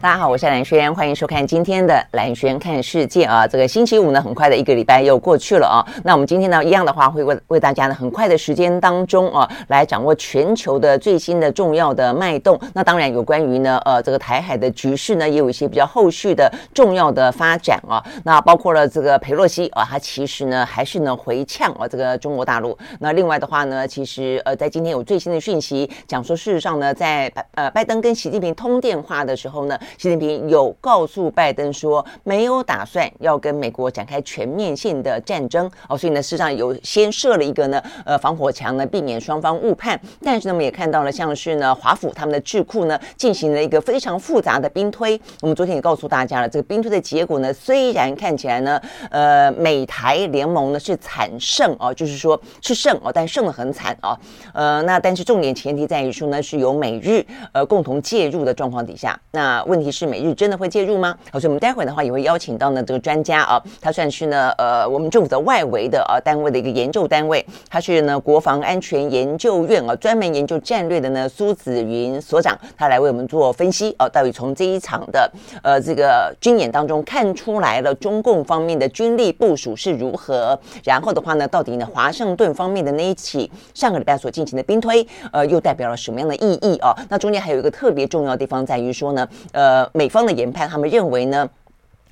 [0.00, 3.44] 大家好，我是兰萱，欢迎收看今天的兰萱看世界啊。
[3.44, 5.82] 这个星期五呢，很快的一个礼拜又过去了啊。
[6.04, 12.56] 那我们今天呢，一样的话会为为大家呢，很快的时间当中啊，来掌握全球的最新的重要的脉动。
[12.74, 18.00] 那当然有关于呢，呃，这个台海的局势呢，也有一些比较后续的重要的发展啊。
[18.22, 22.78] 那包括了这个裴洛西啊，他其实呢还是呢回呛啊这个中国大陆。
[23.00, 29.76] 那另外的话呢，其实呃在今天有最新的讯息讲说，事实上呢，在呃拜登跟习近平通电话的时候呢。
[29.96, 39.98] 习近平有告诉拜登说，没有打算要跟美国展开全面性的战争哦，所以呢，事实上有先设了一个呢，呃，防火墙呢，避免双方误判。
[40.22, 45.18] 但是呢，我们也看到了，像是呢，华府他们的智库呢，进行了一个非常复杂的兵推。
[45.40, 48.78] 我们昨天也告诉大家了，这个兵推的结果呢，虽然看起来呢，
[49.10, 54.18] 呃，美台联盟呢是惨胜哦，就是说是胜哦，但胜得很惨哦。
[54.52, 59.77] 呃，那但是重点前提在于说呢，是由美日呃共同介入的状况底下，那问。
[59.78, 61.16] 问题是美日真的会介入吗？
[61.30, 75.30] 好，所以我们待会的话也会邀请到呢这个专家啊，他算是呢呃我们政府的外围的啊单位的一个研究单位，他是呢国防安全研究院啊专门研究战略的呢苏子云所长，他来为我们做分析啊，到底从这一场的
[75.62, 86.92] 呃这个军演当中看出来了中共方面的军力部署是如何，然后的话呢，到底呢华盛顿方面的那一起上个礼拜所进行的兵推，呃又代表了什么样的意义啊？
[87.08, 89.67] 那中间还有一个特别重要的地方在于说呢，呃。
[89.68, 91.46] 呃，美方的研判，他们认为呢。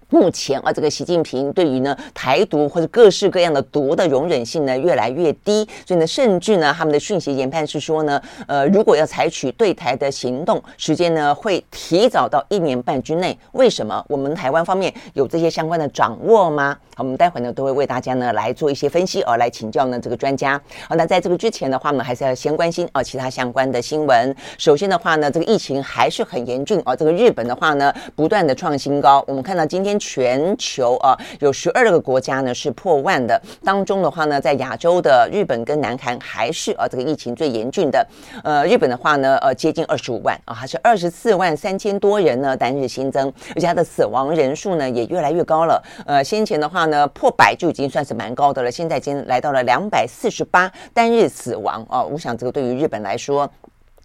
[0.09, 13.37] 目前啊，这个习近平对于呢台独或者各式各样的独的容忍性呢越来越低，所以呢，甚至呢他们的讯息研判是说呢，呃，如果要采取对台的行动，时间呢会提早到一年半之内。
[13.53, 14.05] 为什么？
[14.09, 16.77] 我们台湾方面有这些相关的掌握吗？
[16.95, 20.61] 好，我们待会呢都会为大家呢来做一些分析，而来请教呢这个专家。
[20.89, 24.35] 好，那在这个之前的话呢，还是要先关心啊其他相关的新闻。
[24.57, 29.25] 首先的话呢，这个疫情还是很严峻啊，这个日本的话呢不断的创新高。
[29.27, 29.96] 我们看到今天。
[29.99, 33.41] 全球啊，有十二个国家呢是破万的。
[33.65, 38.07] 当中的话呢，在亚洲的日本跟南韩还是啊这个疫情最严峻的。
[38.43, 45.83] 呃，日本的话呢，呃，接近二十五万啊，还是二十四万三千多人呢单日新增，而且它的死亡人数呢也越来越高了。
[46.07, 52.03] 呃，先前的话呢破百就已经算是蛮高的了，现在已经来到了两百四十八单日死亡啊。
[52.03, 53.51] 我想这个对于日本来说。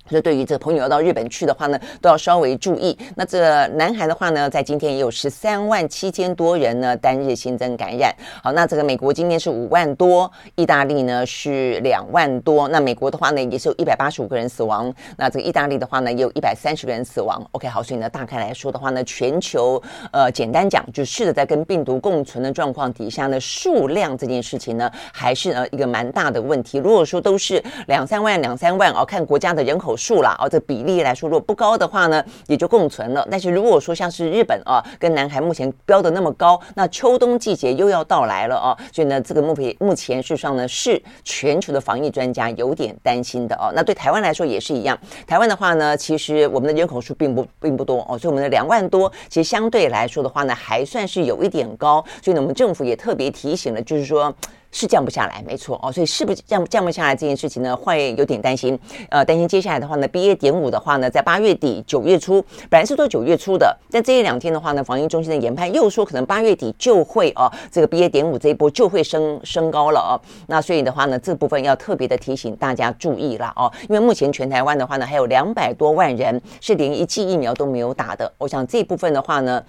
[0.10, 2.98] 所以对于这个朋友要到日本去的话呢，都要稍微注意。
[3.16, 8.14] 那这南韩的话呢，在今天也有十三万七千多人呢单日新增感染。
[8.44, 12.68] 好，那这个美国今天是五万多，意大利呢是两万多。
[12.68, 14.94] 那美国的话呢，也是有一百八十五个人死亡。
[15.16, 17.42] 那这个意大利的话呢，也有一百三十个人死亡。
[17.52, 26.80] OK，好，所以呢，大概来说的话呢，全球呃，简单讲，就试着在跟病毒共存的状况底下呢，数量这件事情呢，还是呃一个蛮大的问题。
[26.80, 29.91] 如果说都是两三万、两三万哦，看国家的人口。
[29.96, 33.28] 数了哦，这比例来说，如果不高的话呢，也就共存了。
[33.30, 43.72] 但是如果说像是日本啊，跟南韩目前标的那么高，那秋冬季节又要到来了啊，所以呢，这个目前目前事实上呢，是全球的防疫专家有点担心的哦。
[43.76, 52.04] 那对台湾来说也是一样，台湾的话呢，其实我们的人口数并不并不多哦，所以我们的两万多，其实相对来说的话呢，还算是有一点高。
[52.22, 54.34] 所以呢，我们政府也特别提醒了，就是说。
[54.72, 58.78] 是降不下来，没错哦，所以是不是降降不下来这件事情呢，会有点担心。
[59.10, 60.36] 呃，担心接下来的话呢，BA.
[60.36, 68.10] 点五的话呢，在八月底九月初，本来是说九月初的，但这一两天的话呢，防疫中心的研判又说可能八月底就会哦，这个 BA.
[68.10, 70.12] 点五这一波就会升升高了哦。
[70.48, 78.32] 那所以的话呢，这部分要特别的提醒大家注意了哦，因为目前全台湾的话呢，还有两百多万人是连一剂疫苗都没有打的。
[78.38, 79.62] 我想这部分的话呢。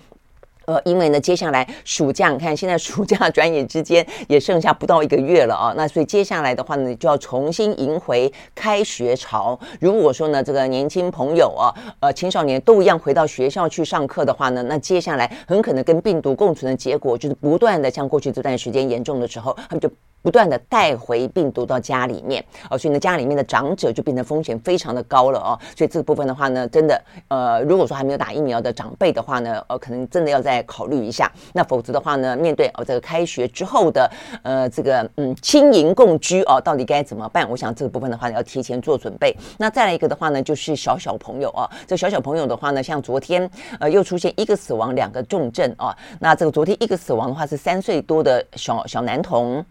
[0.66, 9.58] 呃，因为呢，接下来暑假，你看现在暑假转眼之间也剩下不到一个月了啊， 那所以接下来的话呢，就要重新迎回开学潮。
[9.80, 19.90] 如果说呢，这个年轻朋友啊，呃，青少年都一样回到学校去上课的话呢，那接下来很可能跟病毒共存的结果，就是不断的像过去这段时间严重的时候，他们就。
[20.22, 25.58] 不断的带回病毒到家里面，哦，所以呢，家里面的长者就变得风险非常的高了哦。
[25.76, 31.30] 所以这个部分的话呢，真的，呃，如果说还没有打疫苗的长辈的话呢，呃，可能真的要再考虑一下。
[31.52, 34.10] 那否则的话呢，面对哦这个开学之后的，
[34.44, 37.48] 呃，这个嗯亲邻共居哦，到底该怎么办？
[37.50, 39.36] 我想这个部分的话呢，要提前做准备。
[39.58, 45.92] 那再来一个的话呢，就是小小朋友哦，这小小朋友的话呢，像昨天呃又出现一个死亡，两个重症哦。
[46.20, 49.64] 那这个昨天一个死亡的话是三岁多的小小男童。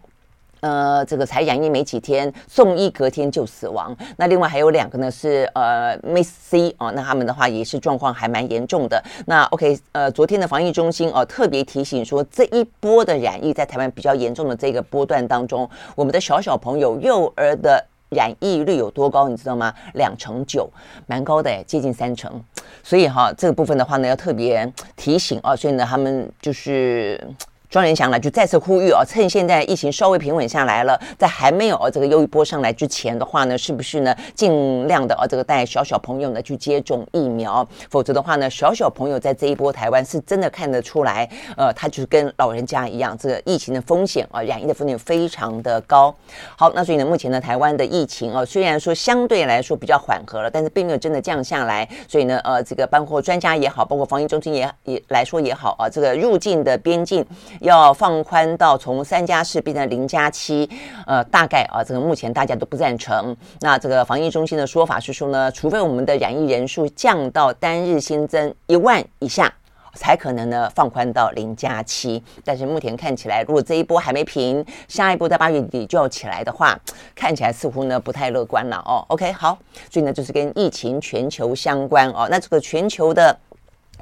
[0.62, 3.94] 呃，这个才染疫没几天，送医隔天就死亡。
[4.16, 9.02] 那另外还有两个呢，是呃 Miss C 哦，那他们的话也是状况还蛮严重的。
[9.26, 19.74] 那 OK，呃，昨天的防疫中心哦特别提醒说，这一波的染疫在台湾比较严重的这个波段当中，我们的小小朋友幼儿的染疫率有多高，你知道吗？
[19.94, 20.70] 两成九，
[21.08, 22.40] 蛮高的诶，接近三成。
[22.84, 25.56] 所以哈，这个部分的话呢，要特别提醒啊。
[25.56, 27.20] 所以呢，他们就是。
[27.72, 37.66] 庄人祥呢就再次呼吁啊，趁现在疫情稍微平稳下来了，在还没有这个又一波上来之前的话呢，是不是呢尽量的啊这个带小小朋友呢去接种疫苗？
[37.88, 41.26] 否则的话呢，小小朋友在这一波台湾是真的看得出来，
[41.56, 46.14] 呃，他就是跟老人家一样，这个疫情的风险啊，染疫的风险非常的高。
[46.54, 51.88] 好，那所以呢，目前呢，台湾的疫情啊，虽然说相对来说比较缓和了，但是并没有真的降下来。
[52.06, 57.24] 所以呢，呃，这个包括专家也好，包括防疫中心也也来说也好啊，这个入境的边境。
[57.62, 60.68] 要放宽到从三加四变成零加七，
[61.06, 63.34] 呃，大概啊，这个目前大家都不赞成。
[63.60, 69.52] 那这个防疫中心的说法是说呢，除非我们的染疫人数降到单日新增一万以下，
[69.94, 72.20] 才可能呢放宽到零加七。
[72.44, 76.76] 但是目前看起来，如果这一波还没平，下一波在八月底就要起来的话，
[77.14, 79.04] 看起来似乎呢不太乐观了哦。
[79.06, 79.56] OK，好，
[79.88, 82.26] 所以呢就是跟疫情全球相关哦。
[82.28, 83.38] 那这个全球的。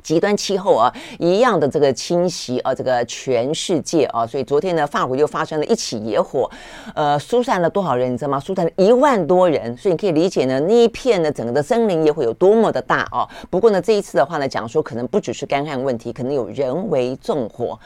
[0.02, 6.50] 极端气候啊，一样的这个侵袭啊，这个全世界啊，所以昨天呢，法国又发生了一起野火，
[6.94, 8.40] 呃，疏散了多少人，你知道吗？
[8.40, 13.28] 疏散了一万多人，所以你可以理解呢，那一片呢，整个的森林也会有多么的大啊。
[13.48, 17.78] 不过呢，这一次的话呢，讲说可能不只是干旱问题，可能有人为纵火。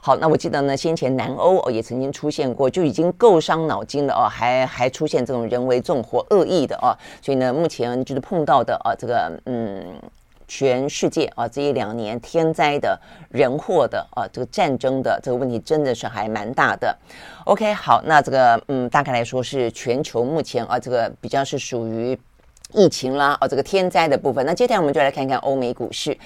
[0.00, 6.90] 好，那我记得呢，先前南欧哦也曾经出现过，就已经够伤脑筋了哦，还还出现这种人为纵火恶意的哦，
[7.20, 9.94] 所以呢，目前就是碰到的啊，这个嗯。
[10.54, 13.00] 全世界啊，这一两年天灾的、
[13.30, 16.94] 人祸的啊，这个战争的这个问题真的是还蛮大的。
[17.46, 22.18] OK，好，那这个嗯，大概来说是全球目前啊，这个比较是属于。
[22.72, 24.44] 疫情啦，哦，这个天灾的部分。
[24.46, 26.16] 那接下来我们就来看看欧美股市。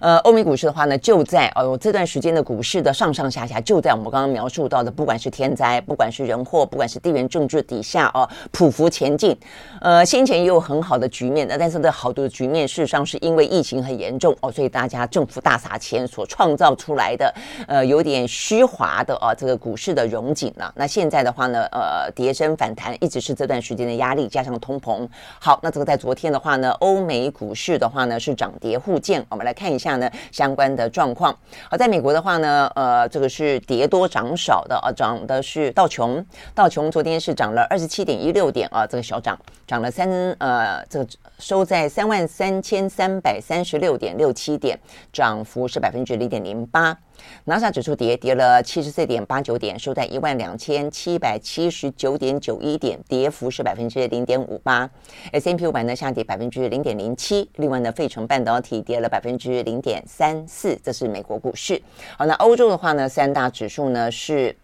[0.00, 9.36] 呃，欧美股市的话呢，就在哦这段时间的股市的上上下下，就在我们刚刚描述到的，不管是天灾，不管是人祸，不管是地缘政治底下哦，匍匐前进。
[9.80, 17.34] 呃，先前也有很好的局面的，但是这好多的局面事实上是因为疫情很严重哦，所以大家政府大撒钱所创造出来的，
[17.66, 20.72] 呃，有点虚华的啊，这个股市的融景了。
[20.76, 25.08] 那现在的话呢，呃，跌升反弹一直是这段时间的压力，加上通膨。
[25.40, 25.95] 好，那这个在。
[25.96, 29.24] 昨天的话呢，欧美股市的话呢是涨跌互见。
[29.28, 31.36] 我们来看一下呢相关的状况。
[31.70, 40.08] 好，在美国的话呢，呃，这个是跌多涨少的啊，涨的是道琼，道琼昨天是涨了二十七点一六点啊，这个小涨，涨了三
[40.38, 41.06] 呃，这个
[41.38, 44.78] 收在三万三千三百三十六点六七点，
[45.12, 46.96] 涨幅是百分之零点零八。
[47.44, 54.88] 纳斯达克指数跌跌了七十四点八九点，收在一万两千七百七十九点九一点，跌幅是百分之零点五八。
[55.32, 61.80] S&P 五百呢下跌百分之零点零七，另外呢，费城半导体跌了百分之零点三四，这是美国股市。
[62.16, 64.56] 好，那欧洲的话呢，三大指数呢是。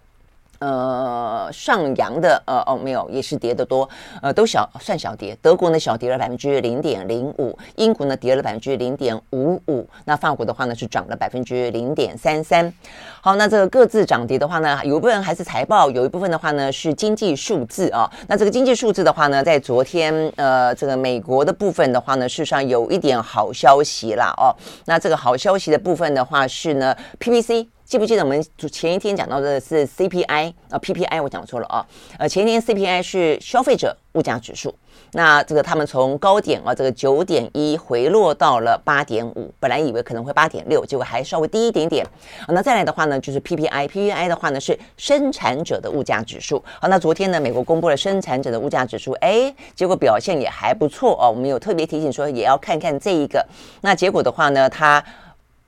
[0.62, 3.88] 呃，上扬的，呃，哦，没有，也是跌的多，
[4.23, 5.37] 呃，都小，算小跌。
[5.43, 12.73] 德国呢，小跌了百分之零点零五，英国呢，跌了百分之零点五五，那法国的话呢，是涨了百分之零点三三。
[13.20, 18.09] 好，那这个各自涨跌的话呢，有一部分还是财报，有一部分的话呢是经济数字啊。
[18.28, 24.54] 那这个经济数字的话呢，在昨天，呃，这个美国的部分的话呢，事实上有一点好消息啦，哦，
[24.85, 27.66] 那这个好消息的部分的话是呢，PPC。
[27.92, 34.75] 记不记得我们前一天讲到的是 CPI 啊，PPI 我讲错了啊，呃，前一天 CPI 是消费者物价指数，
[35.12, 42.02] 那这个他们从高点啊，这个九点一回落到了八点五，本来以为可能会八点六，结果还稍微低一点点。
[42.46, 46.64] 好，那再来的话呢，就是 PPI，PPI 的话呢是生产者的物价指数。
[46.80, 51.28] 好，那昨天呢，美国公布了生产者的物价指数，哎，结果表现也还不错哦。
[51.28, 53.46] 我们有特别提醒说，也要看看这一个。
[53.82, 55.04] 那结果的话呢，它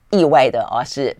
[0.09, 1.15] 意外的啊是。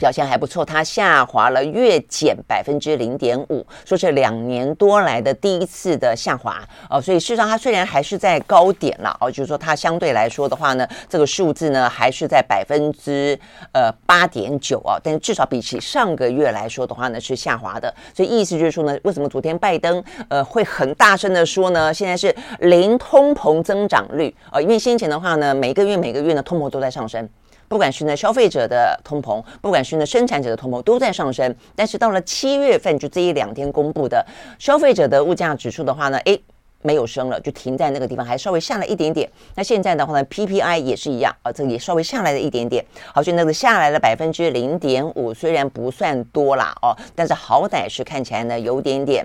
[0.00, 13.38] 表现还不错，它下滑了月减百分之零点五，说是两年多来的第一次的下滑哦，所以事实上它虽然还是在高点了哦，就是说它相对来说的话呢，这个数字呢还是在百分之
[13.72, 21.92] 呃八点九啊，但是至少比起上个月来说的话呢是下滑的，所以意思就是说呢，为什么昨天拜登呃会很大声的说呢？
[21.92, 27.28] 现在是零通膨增长率啊，因为先前的话呢，每个月每个月呢通膨都在上升。
[27.70, 31.54] 不管是呢消费者的通膨，不管是呢生产者的通膨，都在上升。
[31.76, 34.26] 但是到了七月份，就这一两天公布的
[34.58, 36.42] 消费者的物价指数的话呢，诶，
[36.82, 39.30] 没有升了，就停在那个地方，还稍微下来一点点。
[39.54, 42.84] 那现在的话呢，PPI 也是一样啊，这个也稍微下来了一点点。
[43.14, 49.24] 好，所以那个下来了百分之零点五，虽然不算多啦哦，但是好歹是看起来呢有点点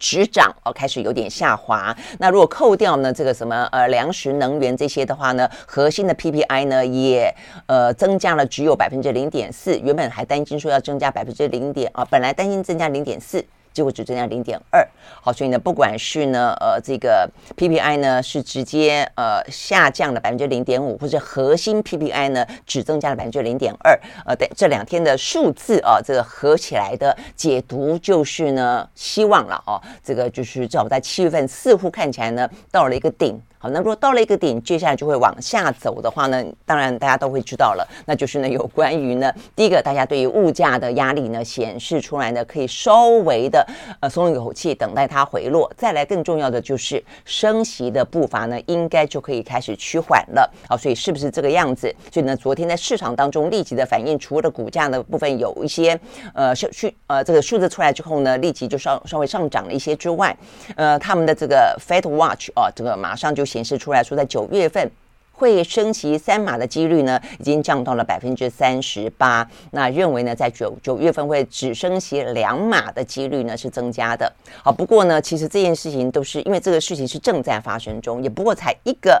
[0.00, 1.96] 止涨哦，开始有点下滑。
[2.18, 7.32] 那如果扣掉呢这个什么呃粮食、能源这些的话呢，核心的 PPI 呢也
[7.66, 13.44] 呃增加了只有百分之零点四，原本还担心说要增加百分之零点啊，本来担心增加零点四。
[13.72, 14.86] 结果只增加零点二，
[15.22, 33.40] 好，所以呢，不管是呢，呃，这个 PPI 呢是直接呃下降了百分之零点五，或者核心 PPI 呢只增加了百分之零点二，呃，对，这两天的数字啊，这个合起来的解读就是呢，希望了哦，这个就是至少在七月份似乎看起来呢到了一个顶。
[33.62, 43.62] 好，那如果到了一个点，接下来就会往下走的话呢，当然大家都会知道了，那就是呢有关于呢，第一个大家对于物价的压力呢显示出来呢，可以稍微的
[44.00, 45.70] 呃松一口气，等待它回落。
[45.76, 50.50] 再来更重要的就是升息的步伐呢，应该就可以开始趋缓了。
[50.66, 51.94] 好，所以是不是这个样子？
[52.10, 56.00] 所以呢，昨天在市场当中立即的反应，除了股价的部分有一些
[56.32, 60.34] 呃数据呃这个数字出来之后呢，立即就稍稍微上涨了一些之外，
[60.76, 63.49] 呃，他们的这个 Fed Watch 啊、这个马上就。
[63.50, 64.88] 显示出来说，在九月份
[65.32, 69.48] 会升息三码的几率呢，已经降到了百分之三十八。
[69.72, 74.32] 那认为呢，在九九月份会只升息两码的几率呢，是增加的。
[74.62, 79.20] 好，不过呢，其实这件事情都是因为这个事情是正在发生中，也不过才一个。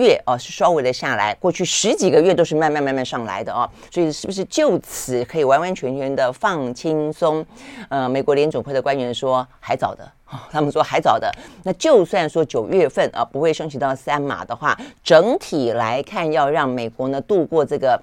[0.00, 7.44] 月哦，是稍微的下来，过去十几个月都是慢慢慢慢上来的哦，所以是不是就此可以完完全全的放轻松？
[7.88, 10.06] 呃，美国联准会的官员说还早的，
[10.50, 11.30] 他们说还早的。
[11.64, 18.00] 那就算说九月份啊不会升息到三码的话，整体来看要让美国呢度过这个。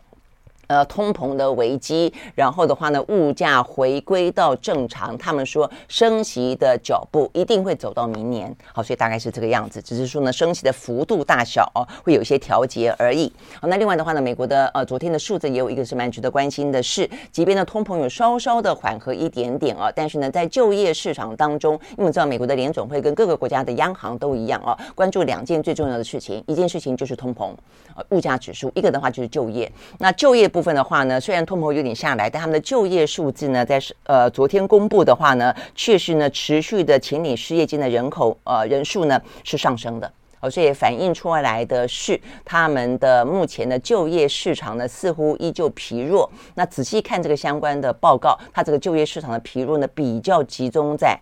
[0.67, 5.17] 呃，通膨的危机，然后的话呢，物价回归到正常。
[5.17, 9.81] 他们说升息的脚步一定会走到明年，好，所以大概是这个样子。
[9.81, 13.31] 只是说呢，升息的幅度大小哦，会有一些调节而已。
[13.59, 27.51] 好，那另外的话呢，美国的呃昨天的数字也有一个是蛮值得关心的是，即便呢通膨有稍稍的缓和一点点啊，但是呢，在就业市场当中，因为我们知道美国的联总会跟各个国家的央行都一样啊，关注两件最重要的事情，一件事情就是通膨，
[27.95, 29.71] 呃，物价指数；一个的话就是就业。
[29.99, 46.29] 那就业部分的话呢，虽然通膨有点下来，但他们的就业数字呢，在是呃昨天公布的话呢，确实呢持续的请领失业金的人口呃人数呢是上升的，哦，所以反映出来的是他们的目前的就业市场呢似乎依旧疲弱。
[46.53, 51.19] 那仔细看这个相关的报告，它这个就业市场的疲弱呢比较集中在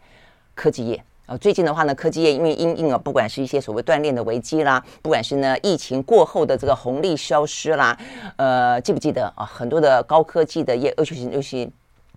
[0.53, 1.01] 科技业。
[1.27, 7.97] 呃最近的话呢，科技业因为因应啊，不管是一些所谓锻炼的危机啦，不管是呢疫情过后的这个红利消失啦，
[8.35, 9.45] 呃，记不记得啊？
[9.45, 11.71] 很多的高科技的业，尤其是尤其。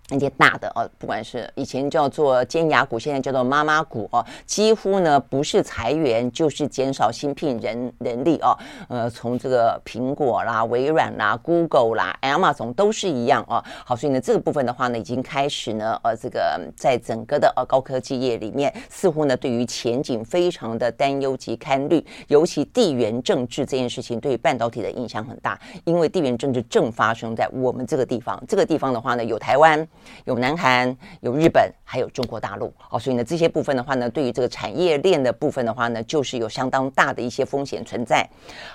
[0.09, 8.55] 那些大的哦，不管是以前叫做尖牙股，现在叫做妈妈股哦，几乎呢不是裁员就是减少新聘人人力哦。
[8.87, 13.63] 呃，从这个苹果啦、微软啦、Google 啦、Amazon 都是一样哦。
[13.83, 22.05] 好，所以呢这个部分的话呢，已经开始呢，呃，这个在整个的呃高科技业里面，似乎呢对于前景非常的担忧及看虑。
[22.27, 28.39] 尤其地缘政治这件事情对于半导体的影响很大，因为地缘政治正发生在我们这个地方。
[28.47, 29.87] 这个地方的话呢，有台湾。
[30.25, 38.27] 有南韩，有日本，还有中国大陆，哦，所以呢，这些部分的话呢，对于这个产业链的部分的话呢，就是有相当大的一些风险存在。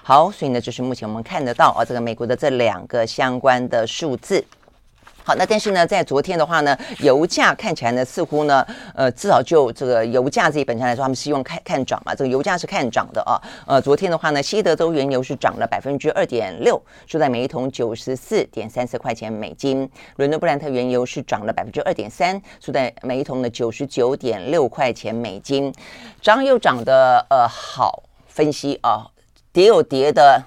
[0.03, 4.45] 好，所以呢，就是目前我们看得到啊，这个美国的这两个相关的数字。
[5.35, 12.15] 那但是呢，在昨天的话呢，油价看起来呢，似乎呢，呃，至少就这个油价这一本身来说，他们希望看看涨嘛。
[12.15, 13.41] 这个油价是看涨的啊。
[13.67, 19.89] 呃，昨天的话呢，西德州原油是涨了百分之二点六，收在每一桶九十四点三四块钱美金。
[20.17, 25.73] 伦敦布兰特原油是涨了百分之二点三，收在每一桶的九十九点六块钱美金。
[26.21, 29.07] 涨又涨的呃好，分析啊，
[29.53, 30.43] 跌有跌的，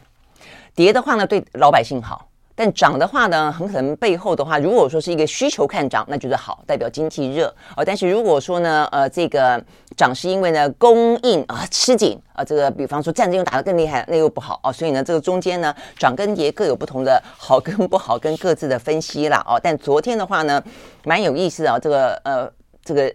[0.76, 2.28] 跌的话呢，对老百姓好。
[2.56, 7.84] 但涨的话呢，很可能背后的话，如果说是一个需求看涨，那就是好，代表经济热哦。
[7.84, 9.64] 但是如果说呢，呃，这个
[9.98, 14.72] 涨是因为呢供应啊吃紧啊，这个比方说战争又打得更厉害，那又不好哦。
[14.72, 19.60] 所以呢，这个中间呢，涨跟跌各有不同的好跟不好跟各自的分析啦哦。
[19.62, 20.64] 但昨天的话呢，
[21.06, 22.52] 蛮有意思的啊，这个呃，
[22.84, 23.14] 这个。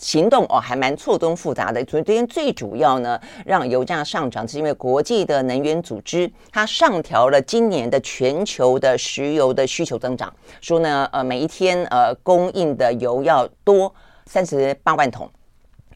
[0.00, 1.84] 行动哦，还蛮错综复杂的。
[1.84, 15.30] 昨天最主要呢，让油价上涨，是因为国际的能源组织它上调了今年的全球的石油的需求增长，说呢，呃，每一天呃供应的油要多三十八万桶。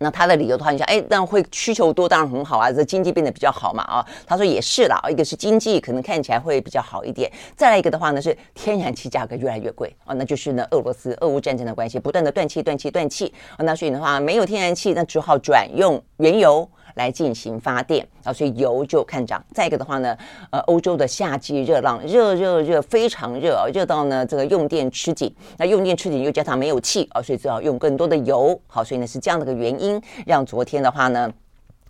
[0.05, 4.07] 那他的理由的话，你想，哎，那会需求多当然很好啊，这经济变得比较好嘛啊。
[4.27, 16.69] 他说也是啦，一个是经济可能看起来会比较好一点，再来一个的话呢是天然气价格越来越贵啊，那就是呢俄罗斯俄乌战争的关系，不断的断气断气断气啊，那所以的话没有天然气，那只好转用原油。
[16.95, 19.45] 来进行发电啊，所以油就看涨。
[19.53, 20.17] 再一个的话呢，
[20.51, 25.35] 呃，欧洲的夏季热浪，热热热，非常热啊，热到呢这个用电吃紧。
[25.57, 28.61] 那用电吃紧又加上没有气啊，所以最好用更多的油。
[28.67, 31.31] 好，所以呢是这样的一个原因，让昨天的话呢。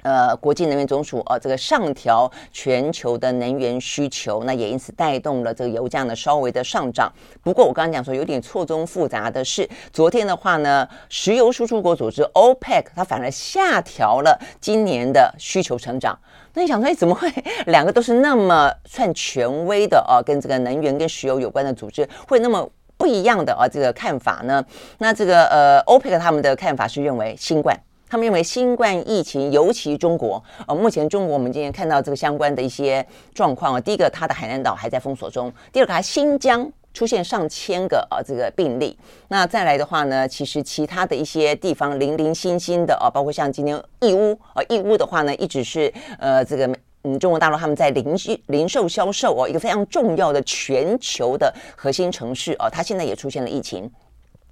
[0.05, 7.11] 呃，国际能源总署啊，这个上调全球的能源需求，那也因此带动了这个油价呢稍微的上涨。
[7.43, 16.19] 不过我刚刚讲说有点错综复杂的是，昨天的话呢，石油输出国组织 OPEC 它反而下调了今年的需求成长。
[16.53, 17.33] 那你想说，哎，怎么会
[17.67, 20.21] 两个都是那么算权威的啊？
[20.23, 23.67] 跟这个能源跟石油有关的组织会那么不一样的啊？
[23.67, 24.63] 这个看法呢？
[24.99, 27.75] 那这个呃 OPEC 他们的看法是认为新冠。
[28.15, 33.05] 他们认为新冠疫情，尤其中国，呃，目前中国我们今天看到这个相关的一些
[33.35, 38.97] 状况啊，第一个，它的海南岛还在封锁中；第二个，它新疆出现上千个呃这个病例。
[39.27, 48.17] 那再来的话呢，其实其他的一些地方零零星星的啊，包括像今天义乌啊，义乌的话呢，一直是呃这个嗯中国大陆他们在零
[48.47, 53.91] 零售销售哦，一个非常重要的全球的核心城市哦，它现在也出现了疫情。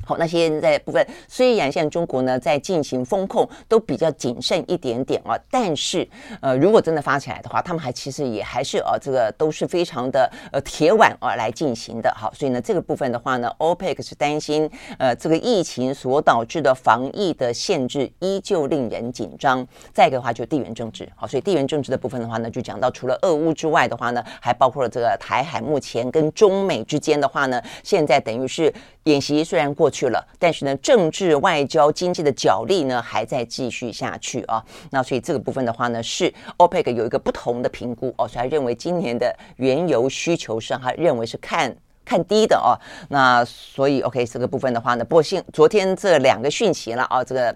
[0.04, 6.06] 好，那现在部分虽然现在中国呢在进行风控，都比较谨慎一点点啊，但是
[6.40, 12.12] 呃，如果真的发起来的话，他们还其实也还是呃、这个都是非常的呃铁腕啊来进行的。
[12.16, 14.68] 好，所以呢这个部分的话呢，OPEC 是担心
[14.99, 19.66] 呃这个疫情所导致的防疫的限制依旧令人紧张。
[19.92, 28.73] 再一个的话就地缘政治，好，所以地缘政治的部分的话呢，就讲到除了俄乌之外的话呢，还包括了这个台海目前跟中美之间的话呢，现在等于是。
[29.04, 34.64] 演习虽然过去了，但是呢，政治、外交、经济的角力呢，还在继续下去啊。
[34.90, 42.72] 那所以这个部分的话呢，是 OPEC 有一个不同的评估哦，所以他认为今年的原油需求上，他认为是看看低的哦。
[43.08, 47.54] 那所以 OK，这个部分的话呢，不过现昨天这两个讯息了啊，这个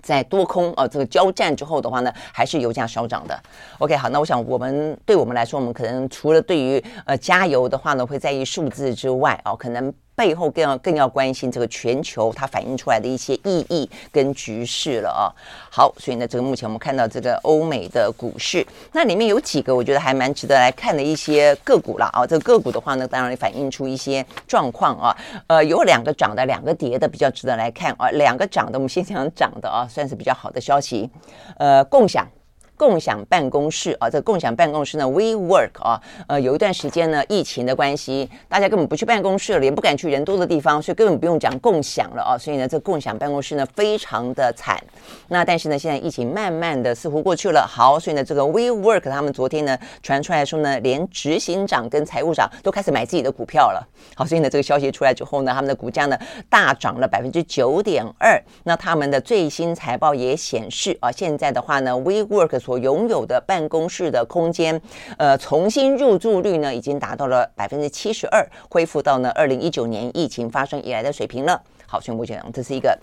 [0.00, 3.42] 在多空啊这个交战之后的话呢，还是油价稍涨的。
[3.78, 9.92] OK，好，那我想我们对我们来说，我们可能除了对于呃加油的话呢，会在意数字之外哦，可能。
[10.16, 15.28] 背后更要更要关心这个全球它反映出来的一些意义跟局势了啊。
[15.70, 22.26] 好，所以呢，这个目前我们看到这个欧美的股市，那里面有几个我觉得还蛮值得来看的一些个股了啊。
[22.26, 25.16] 这个个股的话呢，当然也反映出一些状况啊。
[25.48, 28.08] 呃，有两个涨的，两个跌的，比较值得来看啊。
[28.10, 31.10] 两个涨的，我们先讲涨的啊，算是比较好的消息。
[31.58, 32.26] 呃，共享。
[32.76, 42.38] 共享办公室啊，这共享办公室呢，WeWork 啊，呃，有一段时间呢，疫情的关系，大家根本不去办公室了，也不敢去人多的地方，所以根本不用讲共享了啊。
[42.38, 44.82] 所以呢，这共享办公室呢，非常的惨。
[45.28, 53.86] 那但是呢，现在疫情慢慢的似乎过去了，好，所以呢，这个 WeWork 他们昨天呢，传出来说呢，连执行长跟财务长都开始买自己的股票了。
[54.16, 58.42] 好，所以呢，这个消息出来之后呢，他们的股价呢，大涨了百分之九点二。
[58.64, 64.80] 那他们的最新财报也显示啊，现在的话呢，WeWork 所拥有的办公室的空间，
[65.18, 71.60] 呃，重新入住率呢，已经达到了百分之七十二，恢复到呢二零一九年疫情发生以来的水平了。
[71.86, 72.98] 好，宣布讲，这是一个。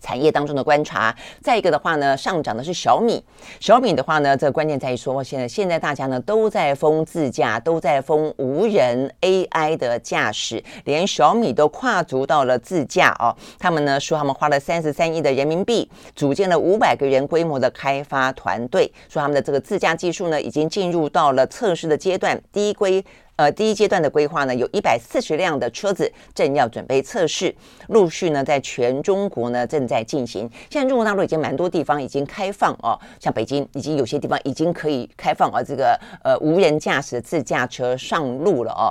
[0.00, 3.22] 产业当中的观察，再一个的话呢，上涨的是小米。
[3.60, 13.34] 小米的话呢，这关键在于说，现在现在大家呢都在封自驾，都在封无人 AI 的驾驶，连小米都跨足到了自驾哦。
[13.58, 23.04] 他们呢说，他们花了三十三亿的人民币，组建了五百个人规模的开发团队，说他们的这个自驾技术呢已经进入到了测试的阶段，第一规。
[23.38, 27.54] 呃，第一阶段的规划呢，有一百四十辆的车子正要准备测试，
[27.86, 30.50] 陆续呢在全中国呢正在进行。
[30.68, 38.90] 现在中国大陆已经蛮多地方已经开放哦，像北京已经有些地方已经可以开放啊，这个呃无人驾驶的自驾车上路了哦。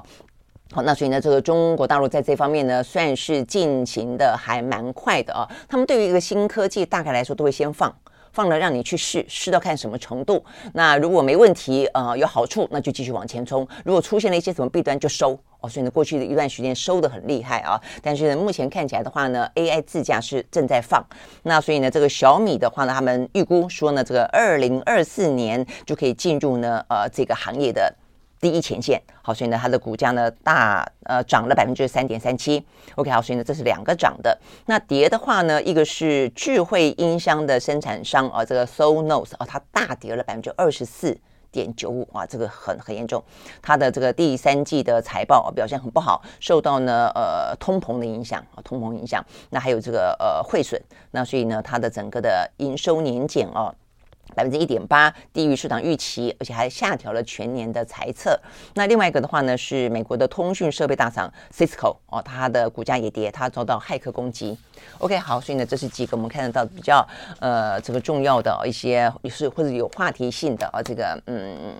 [0.71, 5.45] 好，那所以呢，这个中国大陆在这方面呢算是进行的还蛮快的啊。
[5.67, 7.93] 他们对于一个新科技，大概来说都会先放。
[8.37, 10.45] 放了让你去试，试到看什么程度。
[10.73, 13.67] 那如果没问题，呃，有好处，那就继续往前冲。
[13.83, 15.67] 如果出现了一些什么弊端，就收哦。
[15.67, 17.81] 所以呢，过去的一段时间收的很厉害啊。
[17.99, 21.03] 但是呢，目前看起来的话呢，AI 自驾是正在放。
[21.41, 27.91] 那所以呢，这个小米的话呢，他们预估说呢，这个二零二四年就可以进入呢，呃，这个行业的。
[28.39, 32.63] 第一前线，好，所以呢，它的股价呢大呃涨了百分之三点三七。
[32.95, 34.37] OK，好，所以呢，这是两个涨的。
[34.67, 41.17] 那跌的话呢，一个是智慧音箱的生产商啊，这个 Sonos 啊，它大跌了百分之二十四
[41.51, 43.23] 点九五，哇，这个很很严重。
[43.61, 49.25] 它的这个第三季的财报表现很不好，受到呢呃通膨的影响啊，通膨影响。
[49.49, 53.73] 那还有这个呃汇损，那所以呢，它的整个的营收年减啊。
[54.37, 58.39] 百分之一点八，低于市场预期，而且还下调了全年的财测。
[58.75, 64.55] 那另外一个的话呢，是美国的通讯设备大厂 Cisco 哦，它的股价也跌，它遭到骇客攻击。
[64.99, 67.03] OK，好，所以呢，这是几个我们看得到比较
[67.39, 71.73] 呃这个重要的一些也是或者有话题性的啊这个嗯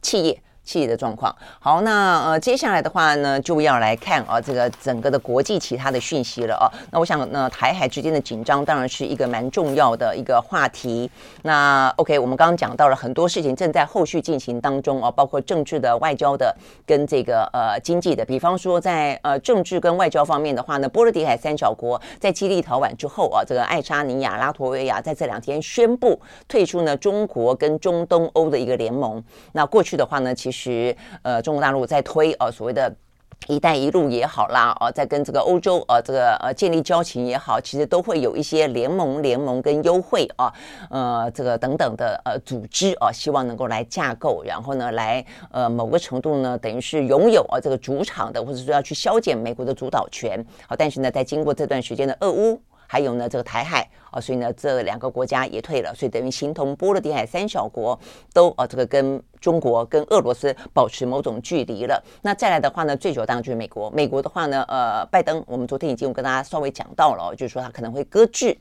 [0.00, 0.42] 企业。
[0.62, 6.66] 气的状况好，那呃接下来的话呢，就要来看啊这个整个的国际其他的讯息了啊。
[6.92, 11.10] 那我想呢，台海之间的紧张当然是一个蛮重要的一个话题。
[11.42, 16.54] 那 OK，我们刚刚讲到了很多事情正在后续进行当中啊，包括政治的、外交的
[16.86, 18.24] 跟这个呃经济的。
[18.24, 29.22] 比方说在呃政治跟外交方面的话呢，波罗的海三小国在基立陶宛之后啊，这个爱沙尼亚、拉脱维亚在这两天宣布退出呢中国跟中东欧的一个联盟。
[29.52, 32.94] 那过去的话呢，其实实，呃，中国大陆在推呃所谓的
[33.48, 40.52] “一带一路”也好啦，呃，在跟这个欧洲呃这个呃建立交情也好，其实都会有一些联盟、联盟跟优惠啊，
[40.90, 50.44] 呃，这个等等的呃组织啊，希望能够来架构，然后呢，来呃某个程度呢，等于是拥有啊这个主场的，或者说要去削减美国的主导权。
[50.68, 52.60] 好，但是呢，在经过这段时间的俄乌。
[52.92, 57.96] 还有呢，这个台海啊，所以呢，这两个国家也退了，所以等于形同波罗的海三小国
[58.34, 62.02] 都啊，这个跟中国、跟俄罗斯保持某种距离了。
[62.22, 63.88] 那再来的话呢，最主要当然就是美国。
[63.90, 68.58] 美国的话呢，呃，拜登，我们昨天已经跟大家稍微讲到了，就是说他可能会搁置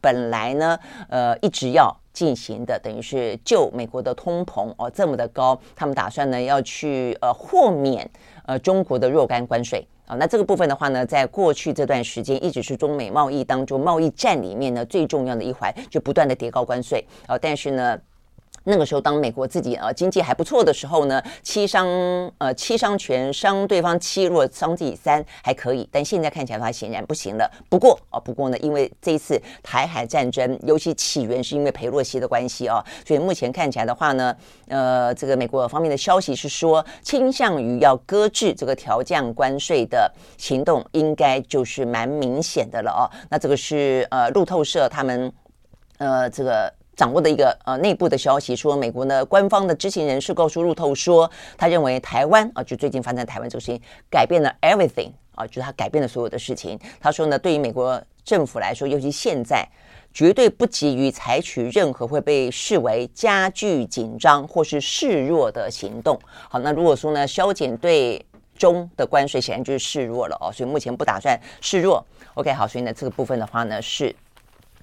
[0.00, 8.08] 本来呢，呃，一直要进行的，等于是就美国的通膨哦这么的高，他们打算呢要去呃豁免
[8.46, 9.84] 呃中国的若干关税。
[10.06, 17.98] 啊，那这个部分的话呢，在过去这段时间一直是中美贸易当中贸易战里面呢最重要的一环，就不断的叠高关税啊，但是呢。
[18.68, 21.86] 那个时候，当美国自己呃经济还不错的时候呢，七伤
[22.38, 27.48] 呃七伤拳伤对方七，若伤自己三还可以，但现在看起来的话显然不行了。
[27.68, 43.06] 不过啊、不过呢，因为这一次台海战争，尤其起源是因为裴洛西的关系啊、哦，所以目前看起来的话呢，呃，这个美国方面的消息是说，倾向于要搁置这个调降关税的行动，应该就是蛮明显的了哦。
[43.30, 45.32] 那这个是呃路透社他们
[45.98, 46.72] 呃这个。
[46.96, 53.80] 掌握的一个呃内部的消息说，美国呢官方的知情人士告诉路透说，他认为台湾啊，就最近发生台湾这个事情，
[54.10, 56.80] 改变了 everything 啊，就是他改变了所有的事情。
[56.98, 59.68] 他说呢，对于美国政府来说，尤其现在，
[60.14, 66.18] 绝对不急于采取任何会被视为加剧紧张或是示弱的行动。
[66.48, 68.24] 好，那如果说呢，削减对
[68.56, 72.02] 中的关税，显然就是示弱了哦，所以目前不打算示弱。
[72.32, 74.16] OK，好，所以呢，这个部分的话呢是。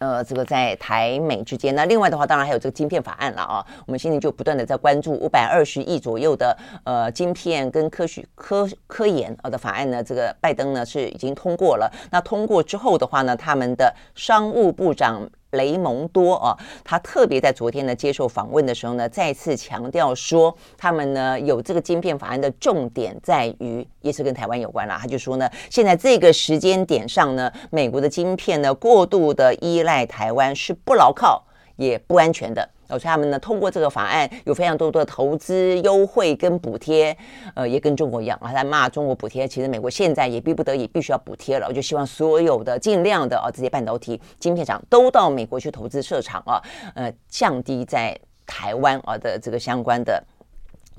[0.04, 3.66] 呃，这个在台美之间，那另外的话，当然还有这个晶片法案了啊。
[3.86, 11.90] 我们现在就不断的在关注五百二十亿左右的呃晶片跟科学科科研呃的法案呢，这个拜登呢是已经通过了。
[12.12, 15.30] 那通过之后的话呢，他们的商务部长。
[15.54, 25.00] 雷蒙多啊，他特别在昨天呢接受访问的时候呢，再次强调说，他们呢有这个晶片法案的重点在于，也是跟台湾有关啦。
[25.02, 31.44] 他就说呢，现在这个时间点上呢，美国的晶片呢过度的依赖台湾是不牢靠
[31.76, 32.70] 也不安全的。
[32.98, 37.16] 所以他们呢，通过这个法案有非常多的投资优惠跟补贴，
[37.56, 39.48] 呃，也跟中国一样啊，在骂中国补贴。
[39.48, 41.68] 其实美国现在也逼不得已，必须要补贴了。
[41.68, 46.62] 我就希望所有的尽量的啊，这些半导体晶片厂都到美国去投资设厂啊，
[46.96, 50.24] 呃，降低在台湾啊的这个相关的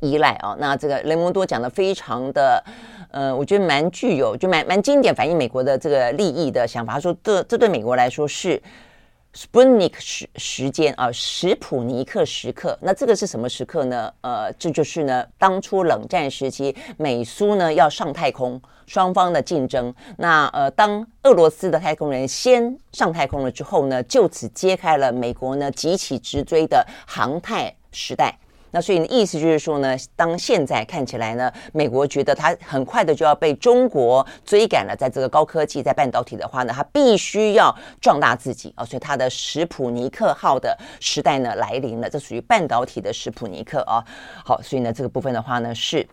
[0.01, 0.57] 依赖啊。
[0.59, 2.65] 那这个雷蒙多讲的非常的，
[3.11, 6.99] 呃，我觉得蛮具有，就蛮蛮经典，反映美国的这个利益的想法。
[6.99, 8.63] 说这这对美国来说是。
[9.35, 14.12] Sputnik 时时间啊，史普尼克时刻，那这个是什么时刻呢？
[14.20, 19.92] 呃，这就是呢，当初冷战时期，美苏呢要上太空，双方的竞争。
[20.18, 28.38] 那呃，当俄罗斯的太空人先上太空了之后呢，就此揭开了美国呢急起直追的航太时代。
[28.75, 44.03] 那所以，意思就是说呢，当现在看起来呢，美国觉得它很快的就要被中国追赶了，在这个高科技，在半导体的话呢，它必须要壮大自己啊，所以它的史普尼克号的时代呢来临了，这属于半导体的史普尼克啊。
[44.45, 46.05] 好，所以呢，这个部分的话呢是。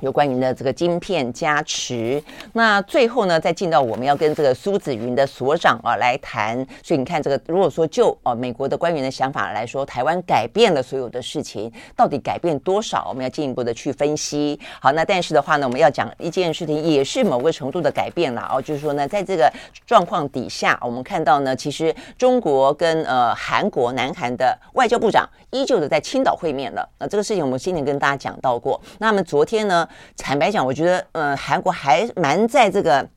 [0.00, 13.06] 有关于呢这个晶片加持，那最后呢再进到我们要跟这个苏子云的所长啊来谈，所以你看这个如果说就哦美国的官员的想法来说，台湾改变了所有的事情，到底改变多少？
[13.08, 14.58] 我们要进一步的去分析。
[14.80, 19.52] 好，那但是的话呢，我们要讲一件事情，也是某个程度的改变了哦，就是说呢，在这个
[19.86, 26.88] 状况底下，我们看到呢，其实中国跟呃韩国、南韩的外交部长依旧的在青岛会面了。
[26.98, 28.80] 那这个事情我们先前跟大家讲到过。
[28.98, 29.86] 那么昨天呢？
[30.16, 33.08] 坦白讲，我觉得，呃，韩国还蛮在这个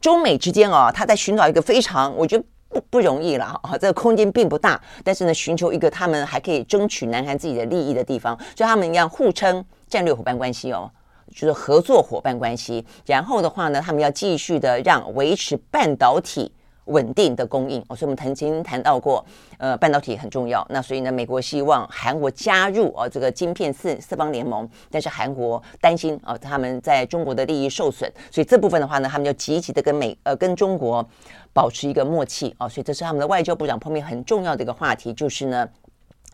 [0.00, 10.90] 中美之间哦，他在寻找一个非常，我觉得不不容易了啊，这个空间并不大，但是呢，寻求一个他们还可以争取南韩自己的利益的地方，所以他们一样互称战略伙伴关系哦，
[11.34, 12.86] 就是合作伙伴关系。
[13.06, 16.52] 然后的话呢，他们要继续的让维持半导体。
[16.86, 19.24] 稳定的供应，哦所以我们曾经谈到过，
[19.58, 20.66] 呃，半导体很重要。
[20.68, 31.06] 那所以呢，美国希望韩国加入哦这个晶片四四方联盟，但是韩国担心哦他们在中国的利益受损，所以这部分的话呢，他们就积极的跟美呃跟中国
[31.52, 32.68] 保持一个默契哦。
[32.68, 35.68] 所以这是他们的外交部长碰面很重要的一个话题，就是呢，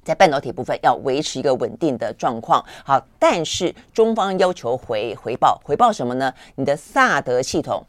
[0.03, 2.65] 在半导体部分要维持一个稳定的状况。
[2.85, 6.33] 好，但是中方要求回回报回报什么呢？
[6.55, 7.85] 你的萨德系统。